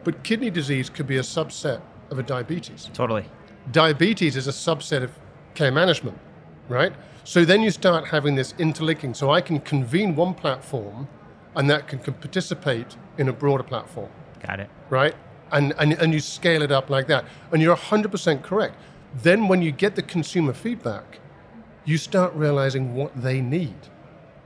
But 0.04 0.22
kidney 0.24 0.50
disease 0.50 0.90
could 0.90 1.06
be 1.06 1.16
a 1.16 1.22
subset 1.22 1.80
of 2.10 2.18
a 2.18 2.22
diabetes. 2.22 2.90
Totally. 2.92 3.24
Diabetes 3.72 4.36
is 4.36 4.46
a 4.48 4.52
subset 4.52 5.02
of 5.02 5.10
care 5.54 5.70
management, 5.72 6.18
right? 6.68 6.92
So 7.24 7.44
then 7.44 7.62
you 7.62 7.70
start 7.70 8.06
having 8.08 8.34
this 8.36 8.54
interlinking. 8.58 9.14
So 9.14 9.30
I 9.30 9.40
can 9.40 9.60
convene 9.60 10.14
one 10.16 10.34
platform 10.34 11.08
and 11.54 11.68
that 11.70 11.88
can, 11.88 11.98
can 11.98 12.14
participate 12.14 12.96
in 13.18 13.28
a 13.28 13.32
broader 13.32 13.64
platform, 13.64 14.08
Got 14.46 14.60
it. 14.60 14.70
right? 14.90 15.14
And, 15.52 15.74
and, 15.78 15.92
and 15.94 16.12
you 16.12 16.20
scale 16.20 16.62
it 16.62 16.70
up 16.72 16.88
like 16.90 17.06
that. 17.08 17.24
And 17.52 17.60
you're 17.62 17.76
100% 17.76 18.42
correct. 18.42 18.76
Then 19.22 19.48
when 19.48 19.62
you 19.62 19.72
get 19.72 19.94
the 19.96 20.02
consumer 20.02 20.52
feedback, 20.52 21.18
you 21.84 21.96
start 21.98 22.32
realizing 22.34 22.94
what 22.94 23.20
they 23.20 23.40
need. 23.40 23.76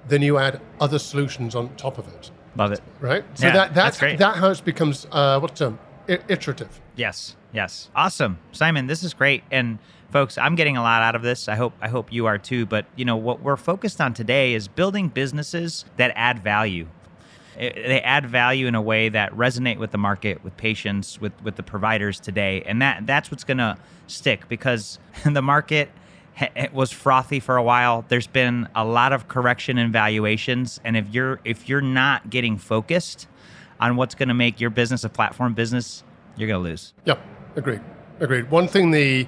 Then 0.08 0.22
you 0.22 0.38
add 0.38 0.60
other 0.80 0.98
solutions 0.98 1.54
on 1.54 1.74
top 1.76 1.98
of 1.98 2.06
it, 2.08 2.30
Love 2.56 2.72
it. 2.72 2.80
right? 3.00 3.24
So 3.34 3.46
Yeah, 3.46 3.52
that, 3.52 3.74
that's 3.74 3.74
that's, 3.74 3.98
great. 3.98 4.18
that 4.18 4.36
how 4.36 4.50
it 4.50 4.64
becomes, 4.64 5.06
uh, 5.12 5.38
what's 5.40 5.58
the 5.58 5.66
term? 5.66 5.78
I- 6.08 6.18
iterative. 6.28 6.80
Yes, 6.96 7.36
yes. 7.52 7.90
Awesome. 7.94 8.38
Simon, 8.52 8.86
this 8.86 9.02
is 9.04 9.14
great. 9.14 9.42
And 9.50 9.78
folks 10.12 10.36
i'm 10.36 10.54
getting 10.54 10.76
a 10.76 10.82
lot 10.82 11.02
out 11.02 11.14
of 11.14 11.22
this. 11.22 11.48
I 11.48 11.56
hope 11.56 11.72
i 11.80 11.88
hope 11.88 12.12
you 12.12 12.26
are 12.26 12.38
too 12.38 12.66
but 12.66 12.84
you 12.96 13.04
know 13.04 13.16
what 13.16 13.40
we're 13.40 13.56
focused 13.56 14.00
on 14.00 14.12
today 14.14 14.52
is 14.52 14.68
building 14.68 15.08
businesses 15.08 15.84
that 15.96 16.12
add 16.14 16.44
value. 16.44 16.86
It, 17.58 17.74
they 17.74 18.00
add 18.00 18.26
value 18.26 18.66
in 18.66 18.74
a 18.74 18.80
way 18.80 19.08
that 19.10 19.32
resonate 19.32 19.78
with 19.78 19.90
the 19.90 19.98
market 19.98 20.44
with 20.44 20.56
patients 20.56 21.20
with 21.20 21.32
with 21.42 21.56
the 21.56 21.62
providers 21.62 22.20
today 22.20 22.62
and 22.66 22.80
that 22.82 23.06
that's 23.06 23.30
what's 23.30 23.44
going 23.44 23.58
to 23.58 23.76
stick 24.06 24.48
because 24.48 24.98
the 25.24 25.42
market 25.42 25.90
it 26.40 26.52
eh, 26.56 26.68
was 26.72 26.90
frothy 26.90 27.40
for 27.40 27.58
a 27.58 27.62
while. 27.62 28.06
There's 28.08 28.26
been 28.26 28.66
a 28.74 28.86
lot 28.86 29.12
of 29.12 29.28
correction 29.28 29.76
in 29.78 29.92
valuations 29.92 30.80
and 30.84 30.96
if 30.96 31.08
you're 31.10 31.40
if 31.44 31.68
you're 31.68 31.80
not 31.80 32.30
getting 32.30 32.58
focused 32.58 33.28
on 33.80 33.96
what's 33.96 34.14
going 34.14 34.28
to 34.28 34.34
make 34.34 34.60
your 34.60 34.70
business 34.70 35.04
a 35.04 35.08
platform 35.08 35.54
business 35.54 36.04
you're 36.36 36.48
going 36.48 36.62
to 36.62 36.68
lose. 36.70 36.92
Yeah 37.04 37.16
agreed. 37.56 37.80
Agreed. 38.20 38.50
One 38.50 38.68
thing 38.68 38.90
the 38.90 39.26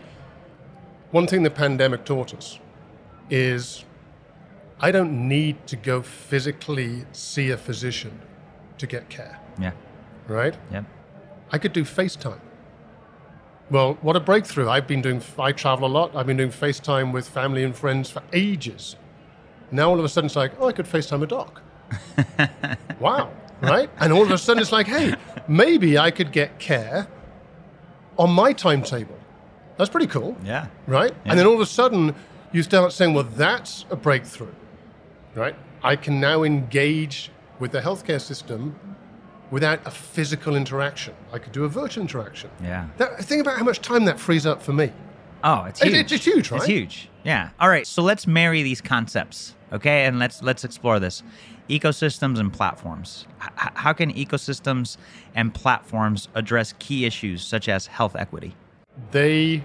one 1.15 1.29
thing 1.29 1.45
the 1.45 1.51
pandemic 1.51 2.05
taught 2.05 2.35
us 2.35 2.59
is 3.31 3.85
I 4.81 4.91
don't 4.91 5.29
need 5.29 5.65
to 5.69 5.77
go 5.77 6.03
physically 6.03 7.05
see 7.13 7.53
a 7.53 7.57
physician 7.57 8.21
to 8.79 8.87
get 8.89 9.09
care. 9.09 9.39
Yeah. 9.61 9.71
Right? 10.27 10.57
Yeah. 10.73 10.83
I 11.53 11.59
could 11.59 11.73
do 11.73 11.85
FaceTime. 11.85 12.41
Well, 13.71 13.97
what 14.03 14.17
a 14.17 14.21
breakthrough. 14.21 14.69
I've 14.69 14.89
been 14.89 15.03
doing, 15.03 15.23
I 15.39 15.53
travel 15.53 15.87
a 15.87 15.93
lot. 15.99 16.17
I've 16.17 16.27
been 16.27 16.37
doing 16.37 16.51
FaceTime 16.51 17.13
with 17.13 17.29
family 17.29 17.63
and 17.63 17.77
friends 17.77 18.11
for 18.11 18.25
ages. 18.33 18.97
Now 19.71 19.91
all 19.91 20.01
of 20.01 20.05
a 20.05 20.09
sudden 20.09 20.27
it's 20.27 20.35
like, 20.35 20.51
oh, 20.59 20.67
I 20.67 20.73
could 20.73 20.87
FaceTime 20.87 21.23
a 21.23 21.29
doc. 21.29 21.63
wow. 22.99 23.31
Right? 23.63 23.89
And 24.01 24.13
all 24.13 24.25
of 24.25 24.33
a 24.33 24.39
sudden 24.39 24.61
it's 24.61 24.73
like, 24.73 24.89
hey, 24.89 25.15
maybe 25.47 25.97
I 25.97 26.11
could 26.11 26.33
get 26.33 26.59
care 26.59 27.07
on 28.19 28.31
my 28.31 28.53
timetable. 28.53 29.21
That's 29.77 29.91
pretty 29.91 30.07
cool. 30.07 30.37
Yeah. 30.45 30.67
Right? 30.87 31.13
Yeah. 31.25 31.31
And 31.31 31.39
then 31.39 31.47
all 31.47 31.55
of 31.55 31.61
a 31.61 31.67
sudden, 31.67 32.15
you 32.53 32.63
start 32.63 32.93
saying, 32.93 33.15
well, 33.15 33.25
that's 33.25 33.85
a 33.91 33.97
breakthrough. 33.97 34.55
Right? 35.35 35.57
I 35.83 35.97
can 35.97 36.21
now 36.21 36.45
engage 36.45 37.31
with 37.59 37.73
the 37.73 37.81
healthcare 37.81 38.21
system 38.21 38.79
without 39.51 39.81
a 39.87 39.91
physical 39.91 40.57
interaction. 40.57 41.15
I 41.33 41.39
could 41.39 41.53
do 41.53 41.65
a 41.65 41.69
virtual 41.69 42.03
interaction. 42.03 42.51
Yeah. 42.63 42.89
That, 42.99 43.19
think 43.25 43.41
about 43.41 43.59
how 43.59 43.65
much 43.65 43.81
time 43.81 44.05
that 44.07 44.19
frees 44.19 44.47
up 44.47 44.63
for 44.63 44.73
me. 44.73 44.93
Oh, 45.43 45.65
it's 45.65 45.83
huge. 45.83 45.95
It's, 45.95 46.13
it's 46.13 46.25
huge, 46.25 46.51
right? 46.51 46.59
It's 46.59 46.67
huge. 46.67 47.09
Yeah. 47.23 47.51
All 47.61 47.69
right. 47.69 47.87
So 47.87 48.03
let's 48.03 48.27
marry 48.27 48.63
these 48.63 48.81
concepts, 48.81 49.55
okay? 49.73 50.07
And 50.07 50.19
let's 50.19 50.43
let's 50.43 50.65
explore 50.65 50.99
this. 50.99 51.23
Ecosystems 51.69 52.39
and 52.39 52.51
platforms. 52.51 53.27
H- 53.43 53.51
how 53.75 53.93
can 53.93 54.13
ecosystems 54.15 54.97
and 55.35 55.53
platforms 55.53 56.29
address 56.35 56.73
key 56.79 57.05
issues 57.05 57.45
such 57.45 57.69
as 57.69 57.87
health 57.87 58.17
equity? 58.17 58.57
They 59.11 59.65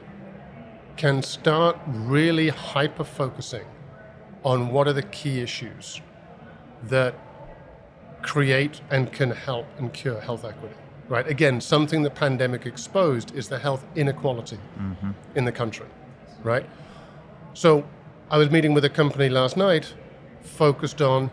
can 0.98 1.22
start 1.22 1.78
really 1.88 2.50
hyper 2.50 3.04
focusing 3.04 3.66
on 4.44 4.70
what 4.70 4.88
are 4.88 4.94
the 4.94 5.04
key 5.04 5.40
issues 5.42 6.02
that 6.84 7.14
create 8.22 8.82
and 8.90 9.12
can 9.12 9.32
help 9.32 9.66
and 9.78 9.94
cure 9.94 10.20
health 10.20 10.44
equity. 10.46 10.76
Right? 11.08 11.28
Again, 11.28 11.60
something 11.62 12.04
the 12.04 12.10
pandemic 12.10 12.66
exposed 12.66 13.34
is 13.36 13.48
the 13.50 13.58
health 13.60 13.86
inequality 13.96 14.60
Mm-hmm. 14.80 15.12
in 15.36 15.46
the 15.46 15.52
country. 15.52 15.88
Right? 16.44 16.66
So 17.54 17.84
I 18.30 18.38
was 18.38 18.52
meeting 18.52 18.74
with 18.74 18.86
a 18.86 18.90
company 18.90 19.28
last 19.30 19.58
night 19.58 19.94
focused 20.42 21.02
on 21.02 21.32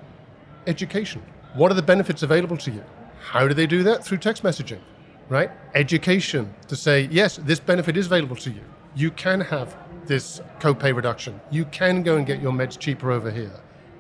education. 0.67 1.23
What 1.55 1.71
are 1.71 1.75
the 1.75 1.83
benefits 1.83 2.23
available 2.23 2.57
to 2.59 2.71
you? 2.71 2.85
How 3.21 3.47
do 3.47 3.55
they 3.55 3.67
do 3.67 3.83
that? 3.83 4.05
Through 4.05 4.19
text 4.19 4.43
messaging, 4.43 4.81
right? 5.29 5.51
Education 5.75 6.55
to 6.69 6.77
say, 6.77 7.09
yes, 7.11 7.39
this 7.43 7.61
benefit 7.61 7.97
is 7.97 8.07
available 8.07 8.37
to 8.37 8.51
you. 8.51 8.63
You 8.95 9.11
can 9.11 9.41
have 9.41 9.77
this 10.07 10.41
copay 10.61 10.95
reduction. 10.95 11.41
You 11.51 11.65
can 11.67 12.03
go 12.03 12.17
and 12.17 12.27
get 12.27 12.41
your 12.41 12.53
meds 12.53 12.79
cheaper 12.79 13.11
over 13.11 13.31
here, 13.31 13.53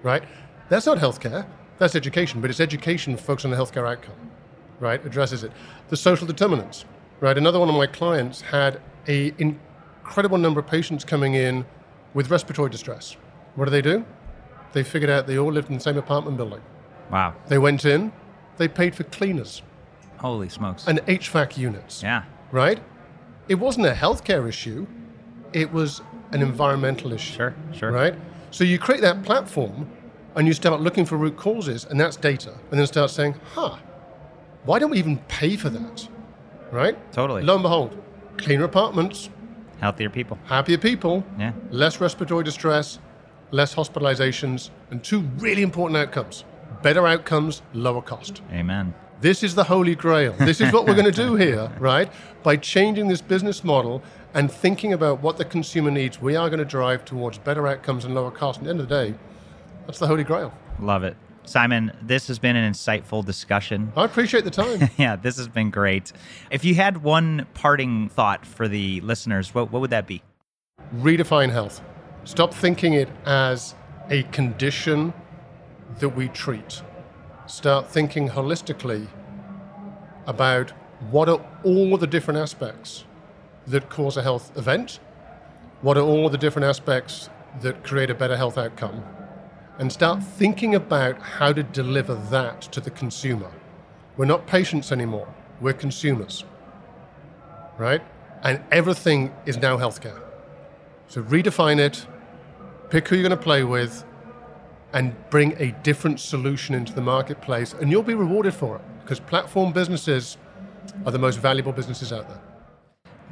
right? 0.02 0.22
That's 0.68 0.86
not 0.86 0.98
healthcare. 0.98 1.46
That's 1.78 1.94
education, 1.94 2.40
but 2.40 2.48
it's 2.48 2.60
education 2.60 3.16
focused 3.16 3.44
on 3.44 3.50
the 3.50 3.56
healthcare 3.56 3.88
outcome, 3.88 4.14
right? 4.80 5.04
Addresses 5.04 5.44
it. 5.44 5.52
The 5.88 5.96
social 5.96 6.26
determinants, 6.26 6.84
right? 7.20 7.36
Another 7.36 7.58
one 7.58 7.68
of 7.68 7.74
my 7.74 7.86
clients 7.86 8.40
had 8.40 8.80
an 9.06 9.34
incredible 9.38 10.38
number 10.38 10.60
of 10.60 10.66
patients 10.66 11.04
coming 11.04 11.34
in 11.34 11.66
with 12.14 12.30
respiratory 12.30 12.70
distress. 12.70 13.16
What 13.56 13.66
do 13.66 13.70
they 13.70 13.82
do? 13.82 14.04
They 14.72 14.82
figured 14.82 15.10
out 15.10 15.26
they 15.26 15.38
all 15.38 15.52
lived 15.52 15.68
in 15.68 15.74
the 15.74 15.82
same 15.82 15.98
apartment 15.98 16.36
building. 16.36 16.62
Wow. 17.10 17.34
They 17.48 17.58
went 17.58 17.84
in, 17.84 18.12
they 18.56 18.68
paid 18.68 18.94
for 18.94 19.04
cleaners 19.04 19.62
Holy 20.18 20.48
smokes. 20.48 20.86
and 20.86 20.98
HVAC 21.06 21.56
units, 21.56 22.02
yeah. 22.02 22.24
right? 22.52 22.80
It 23.48 23.56
wasn't 23.56 23.86
a 23.86 23.92
healthcare 23.92 24.48
issue, 24.48 24.86
it 25.52 25.72
was 25.72 26.02
an 26.32 26.42
environmental 26.42 27.12
issue. 27.12 27.34
Sure. 27.34 27.54
Sure. 27.72 27.92
Right? 27.92 28.14
So 28.50 28.64
you 28.64 28.78
create 28.78 29.00
that 29.02 29.22
platform 29.22 29.88
and 30.34 30.46
you 30.46 30.52
start 30.52 30.80
looking 30.80 31.04
for 31.06 31.16
root 31.16 31.36
causes, 31.36 31.84
and 31.86 31.98
that's 31.98 32.16
data. 32.16 32.52
And 32.70 32.78
then 32.78 32.86
start 32.86 33.10
saying, 33.10 33.36
huh, 33.54 33.76
why 34.64 34.78
don't 34.78 34.90
we 34.90 34.98
even 34.98 35.18
pay 35.28 35.56
for 35.56 35.70
that? 35.70 36.08
Right? 36.70 36.96
Totally. 37.12 37.42
Lo 37.42 37.54
and 37.54 37.62
behold, 37.62 37.96
cleaner 38.36 38.64
apartments, 38.64 39.30
Healthier 39.80 40.10
people. 40.10 40.38
happier 40.46 40.78
people, 40.78 41.24
Yeah. 41.38 41.52
less 41.70 42.00
respiratory 42.00 42.44
distress, 42.44 42.98
less 43.50 43.74
hospitalizations, 43.74 44.70
and 44.90 45.02
two 45.02 45.20
really 45.38 45.62
important 45.62 45.96
outcomes 45.96 46.44
better 46.82 47.06
outcomes, 47.06 47.62
lower 47.72 48.02
cost. 48.02 48.42
Amen. 48.52 48.94
This 49.20 49.42
is 49.42 49.54
the 49.54 49.64
holy 49.64 49.94
grail. 49.94 50.34
This 50.38 50.60
is 50.60 50.72
what 50.72 50.86
we're 50.86 50.94
going 50.94 51.10
to 51.10 51.12
do 51.12 51.36
here, 51.36 51.70
right? 51.78 52.10
By 52.42 52.56
changing 52.56 53.08
this 53.08 53.22
business 53.22 53.64
model 53.64 54.02
and 54.34 54.52
thinking 54.52 54.92
about 54.92 55.22
what 55.22 55.38
the 55.38 55.44
consumer 55.44 55.90
needs, 55.90 56.20
we 56.20 56.36
are 56.36 56.50
going 56.50 56.58
to 56.58 56.66
drive 56.66 57.04
towards 57.04 57.38
better 57.38 57.66
outcomes 57.66 58.04
and 58.04 58.14
lower 58.14 58.30
cost. 58.30 58.58
At 58.58 58.64
the 58.64 58.70
end 58.70 58.80
of 58.80 58.88
the 58.88 59.04
day, 59.06 59.14
that's 59.86 59.98
the 59.98 60.06
holy 60.06 60.22
grail. 60.24 60.52
Love 60.78 61.02
it. 61.02 61.16
Simon, 61.44 61.92
this 62.02 62.26
has 62.26 62.38
been 62.38 62.56
an 62.56 62.70
insightful 62.70 63.24
discussion. 63.24 63.92
I 63.96 64.04
appreciate 64.04 64.44
the 64.44 64.50
time. 64.50 64.90
Yeah, 64.98 65.16
this 65.16 65.38
has 65.38 65.48
been 65.48 65.70
great. 65.70 66.12
If 66.50 66.64
you 66.64 66.74
had 66.74 67.02
one 67.02 67.46
parting 67.54 68.08
thought 68.08 68.44
for 68.44 68.68
the 68.68 69.00
listeners, 69.00 69.54
what, 69.54 69.70
what 69.72 69.80
would 69.80 69.90
that 69.90 70.06
be? 70.06 70.22
Redefine 70.96 71.50
health. 71.50 71.80
Stop 72.24 72.52
thinking 72.52 72.94
it 72.94 73.08
as 73.24 73.74
a 74.10 74.24
condition 74.24 75.14
that 76.00 76.10
we 76.10 76.28
treat. 76.28 76.82
Start 77.46 77.86
thinking 77.88 78.30
holistically 78.30 79.06
about 80.26 80.72
what 81.12 81.28
are 81.28 81.40
all 81.62 81.96
the 81.96 82.06
different 82.06 82.40
aspects 82.40 83.04
that 83.68 83.88
cause 83.88 84.16
a 84.16 84.22
health 84.22 84.50
event, 84.56 84.98
what 85.80 85.96
are 85.96 86.02
all 86.02 86.28
the 86.28 86.38
different 86.38 86.66
aspects 86.66 87.30
that 87.60 87.84
create 87.84 88.10
a 88.10 88.14
better 88.14 88.36
health 88.36 88.58
outcome, 88.58 89.04
and 89.78 89.92
start 89.92 90.24
thinking 90.24 90.74
about 90.74 91.22
how 91.22 91.52
to 91.52 91.62
deliver 91.62 92.16
that 92.16 92.62
to 92.62 92.80
the 92.80 92.90
consumer. 92.90 93.52
We're 94.16 94.24
not 94.24 94.48
patients 94.48 94.90
anymore, 94.90 95.32
we're 95.60 95.72
consumers, 95.72 96.42
right? 97.78 98.02
And 98.42 98.60
everything 98.72 99.32
is 99.44 99.56
now 99.56 99.76
healthcare. 99.76 100.20
So 101.06 101.22
redefine 101.22 101.78
it, 101.78 102.08
pick 102.90 103.06
who 103.06 103.14
you're 103.14 103.28
going 103.28 103.38
to 103.38 103.44
play 103.44 103.62
with, 103.62 104.04
and 104.92 105.14
bring 105.30 105.54
a 105.58 105.72
different 105.82 106.20
solution 106.20 106.74
into 106.74 106.92
the 106.92 107.00
marketplace, 107.00 107.74
and 107.74 107.90
you'll 107.90 108.02
be 108.02 108.14
rewarded 108.14 108.54
for 108.54 108.76
it 108.76 108.82
because 109.02 109.20
platform 109.20 109.72
businesses 109.72 110.36
are 111.04 111.12
the 111.12 111.18
most 111.18 111.38
valuable 111.38 111.72
businesses 111.72 112.12
out 112.12 112.28
there. 112.28 112.40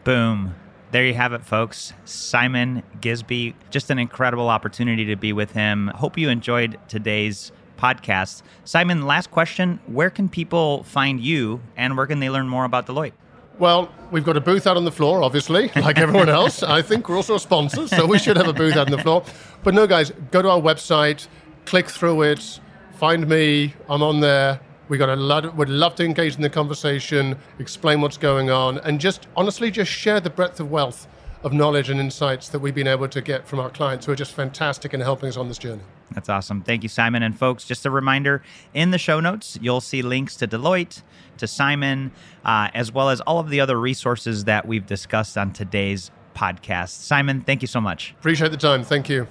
Boom. 0.04 0.54
There 0.90 1.04
you 1.04 1.14
have 1.14 1.32
it, 1.32 1.44
folks. 1.44 1.92
Simon 2.04 2.82
Gisby. 3.00 3.54
Just 3.70 3.90
an 3.90 3.98
incredible 3.98 4.48
opportunity 4.48 5.04
to 5.06 5.16
be 5.16 5.32
with 5.32 5.52
him. 5.52 5.88
Hope 5.88 6.16
you 6.16 6.28
enjoyed 6.28 6.78
today's 6.88 7.50
podcast. 7.76 8.42
Simon, 8.64 9.02
last 9.02 9.30
question. 9.30 9.80
Where 9.86 10.10
can 10.10 10.28
people 10.28 10.84
find 10.84 11.20
you 11.20 11.60
and 11.76 11.96
where 11.96 12.06
can 12.06 12.20
they 12.20 12.30
learn 12.30 12.48
more 12.48 12.64
about 12.64 12.86
Deloitte? 12.86 13.12
Well, 13.58 13.92
we've 14.10 14.24
got 14.24 14.36
a 14.36 14.40
booth 14.40 14.66
out 14.66 14.76
on 14.76 14.84
the 14.84 14.92
floor, 14.92 15.22
obviously, 15.22 15.70
like 15.76 15.98
everyone 15.98 16.28
else. 16.28 16.62
I 16.62 16.82
think 16.82 17.08
we're 17.08 17.16
also 17.16 17.36
a 17.36 17.40
sponsor, 17.40 17.86
so 17.86 18.04
we 18.04 18.18
should 18.18 18.36
have 18.36 18.48
a 18.48 18.52
booth 18.52 18.76
out 18.76 18.86
on 18.86 18.92
the 18.92 19.02
floor. 19.02 19.24
But 19.62 19.74
no, 19.74 19.86
guys, 19.86 20.12
go 20.30 20.42
to 20.42 20.50
our 20.50 20.60
website, 20.60 21.28
click 21.66 21.88
through 21.88 22.22
it, 22.22 22.61
find 22.96 23.29
me. 23.29 23.74
I'm 23.88 24.03
on 24.03 24.20
there. 24.20 24.61
We 24.88 24.98
got 24.98 25.09
a 25.09 25.16
lot. 25.16 25.57
Would 25.57 25.70
love 25.70 25.94
to 25.96 26.05
engage 26.05 26.37
in 26.37 26.42
the 26.42 26.50
conversation, 26.50 27.38
explain 27.59 28.00
what's 28.00 28.18
going 28.18 28.50
on, 28.50 28.79
and 28.79 29.00
just 29.00 29.27
honestly, 29.37 29.70
just 29.70 29.90
share 29.90 30.20
the 30.20 30.31
breadth 30.31 30.61
of 30.61 30.70
wealth 30.70 31.07
of 31.42 31.53
knowledge 31.53 31.90
and 31.90 32.00
insights 32.00 32.48
that 32.48 32.59
we've 32.59 32.74
been 32.74 32.87
able 32.87 33.07
to 33.09 33.20
get 33.20 33.46
from 33.46 33.61
our 33.61 33.68
clients, 33.70 34.07
who 34.07 34.12
are 34.12 34.16
just 34.16 34.33
fantastic 34.33 34.94
in 34.94 35.00
helping 35.00 35.29
us 35.29 35.37
on 35.37 35.48
this 35.48 35.59
journey. 35.59 35.83
That's 36.12 36.29
awesome. 36.29 36.62
Thank 36.62 36.83
you, 36.83 36.88
Simon. 36.88 37.22
And 37.22 37.38
folks, 37.38 37.64
just 37.64 37.85
a 37.85 37.90
reminder 37.90 38.42
in 38.72 38.92
the 38.92 38.98
show 38.98 39.20
notes, 39.20 39.59
you'll 39.61 39.83
see 39.83 40.00
links 40.00 40.37
to 40.37 40.46
Deloitte, 40.46 41.03
to 41.38 41.46
Simon, 41.46 42.12
uh, 42.44 42.68
as 42.72 42.92
well 42.92 43.11
as 43.11 43.20
all 43.22 43.40
of 43.40 43.50
the 43.50 43.61
other 43.61 43.79
resources 43.79 44.44
that 44.44 44.66
we've 44.66 44.87
discussed 44.87 45.37
on 45.37 45.53
today's 45.53 46.11
podcast. 46.35 46.90
Simon, 46.90 47.40
thank 47.42 47.62
you 47.62 47.68
so 47.68 47.81
much. 47.81 48.14
Appreciate 48.18 48.50
the 48.50 48.57
time. 48.57 48.83
Thank 48.83 49.09
you. 49.09 49.27